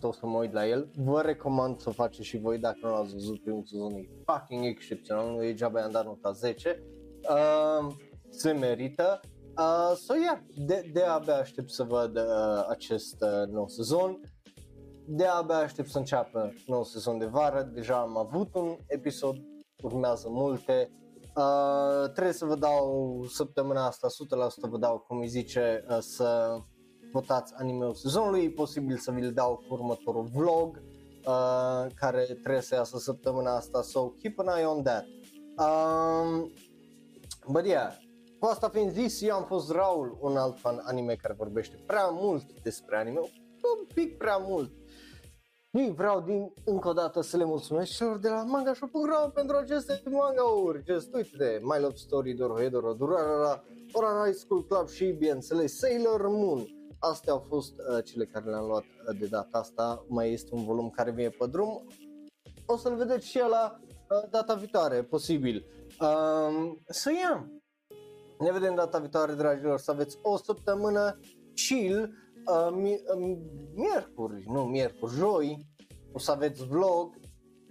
[0.01, 0.91] o să mă uit la el.
[0.97, 3.95] Vă recomand să o faceți și voi dacă nu ați văzut primul sezon.
[3.95, 6.83] E fucking excepțional, nu e geaba am dat nota 10.
[7.31, 7.95] Uh,
[8.29, 9.21] se merită.
[9.59, 14.21] Uh, so, yeah, de, de abia aștept să văd uh, acest uh, nou sezon
[15.13, 19.37] de abia aștept să înceapă nou sezon de vară, deja am avut un episod,
[19.83, 20.91] urmează multe,
[21.37, 24.09] uh, trebuie să vă dau săptămâna asta,
[24.67, 26.59] 100% vă dau, cum îi zice, uh, să
[27.13, 30.83] votați anime sezonului, e posibil să vi-l dau cu următorul vlog,
[31.27, 35.05] uh, care trebuie să iasă săptămâna asta, so keep an eye on that.
[35.59, 36.53] Um,
[37.49, 37.93] but yeah,
[38.39, 42.07] cu asta fiind zis, eu am fost Raul, un alt fan anime care vorbește prea
[42.07, 44.71] mult despre anime, un pic prea mult
[45.71, 49.57] nu vreau din încă o dată să le mulțumesc celor de la Manga Shop.ro pentru
[49.57, 50.83] aceste manga-uri.
[50.87, 56.67] Just uite, My Love Story, Dorohedoro, Durarara, Oran High School Club și, bineînțeles, Sailor Moon.
[57.01, 60.05] Astea au fost uh, cele care le-am luat uh, de data asta.
[60.09, 61.87] Mai este un volum care vine pe drum.
[62.67, 65.67] O să-l vedeți și la uh, data viitoare, posibil.
[66.01, 67.51] Uh, să ia.
[68.39, 71.19] Ne vedem data viitoare, dragilor, să aveți o săptămână
[71.55, 72.15] chill
[72.47, 73.37] uh, mi- uh,
[73.75, 75.67] miercuri, nu miercuri, joi
[76.13, 77.15] o să aveți vlog,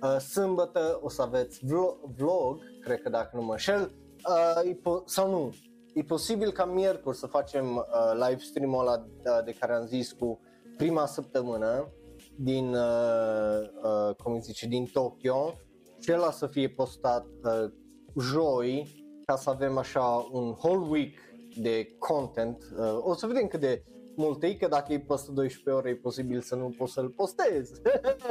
[0.01, 3.91] uh, sâmbătă o să aveți vlog, vlog cred că dacă nu mă înșel,
[4.29, 5.53] uh, po- sau nu,
[5.93, 10.11] e posibil ca miercuri să facem uh, live stream-ul ăla uh, de care am zis
[10.11, 10.39] cu
[10.77, 11.93] prima săptămână
[12.35, 15.53] din, uh, uh, cum zice, din Tokyo
[15.99, 17.71] și ăla să fie postat uh,
[18.19, 21.13] joi ca să avem așa un whole week
[21.57, 22.63] de content.
[22.77, 23.83] Uh, o să vedem cât de
[24.15, 27.71] multe, că dacă e peste 12 ore e posibil să nu poți să-l postez.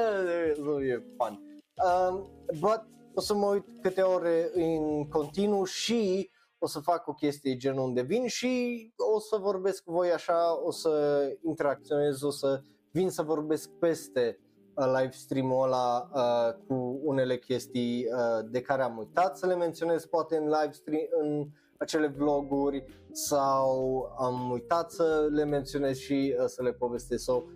[0.65, 1.63] nu e fun.
[1.85, 2.31] Um,
[2.61, 7.57] but o să mă uit câte ore în continuu și o să fac o chestie
[7.57, 12.63] genul unde vin și o să vorbesc cu voi așa, o să interacționez, o să
[12.91, 14.39] vin să vorbesc peste
[14.75, 19.55] uh, live stream-ul ăla uh, cu unele chestii uh, de care am uitat să le
[19.55, 21.49] menționez poate în live stream, în
[21.79, 27.49] acele vloguri sau am uitat să le menționez și uh, să le povestesc sau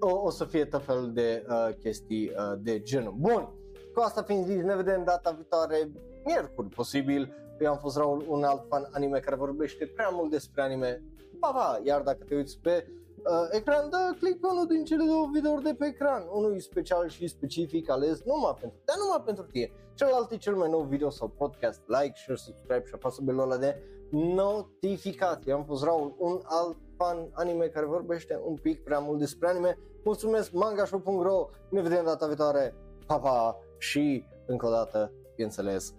[0.00, 3.14] o, o să fie tot fel de uh, chestii uh, de genul.
[3.18, 3.54] Bun,
[3.94, 5.90] cu asta fiind zis, ne vedem data viitoare,
[6.24, 7.34] miercuri posibil.
[7.60, 11.02] Eu am fost Raul, un alt fan anime care vorbește prea mult despre anime.
[11.40, 11.80] Pa, pa!
[11.84, 15.62] Iar dacă te uiți pe uh, ecran, da, click pe unul din cele două videouri
[15.62, 16.26] de pe ecran.
[16.32, 19.70] Unul e special și specific ales numai pentru tine, numai pentru tine.
[19.94, 23.56] Celălalt e cel mai nou video sau podcast, like, share, subscribe și apasă belul ăla
[23.56, 25.52] de notificații.
[25.52, 29.78] Am fost Raul, un alt fan anime care vorbește un pic prea mult despre anime.
[30.04, 32.74] Mulțumesc mangashow.ro, ne vedem data viitoare,
[33.06, 35.94] pa, pa și încă o dată, bineînțeles,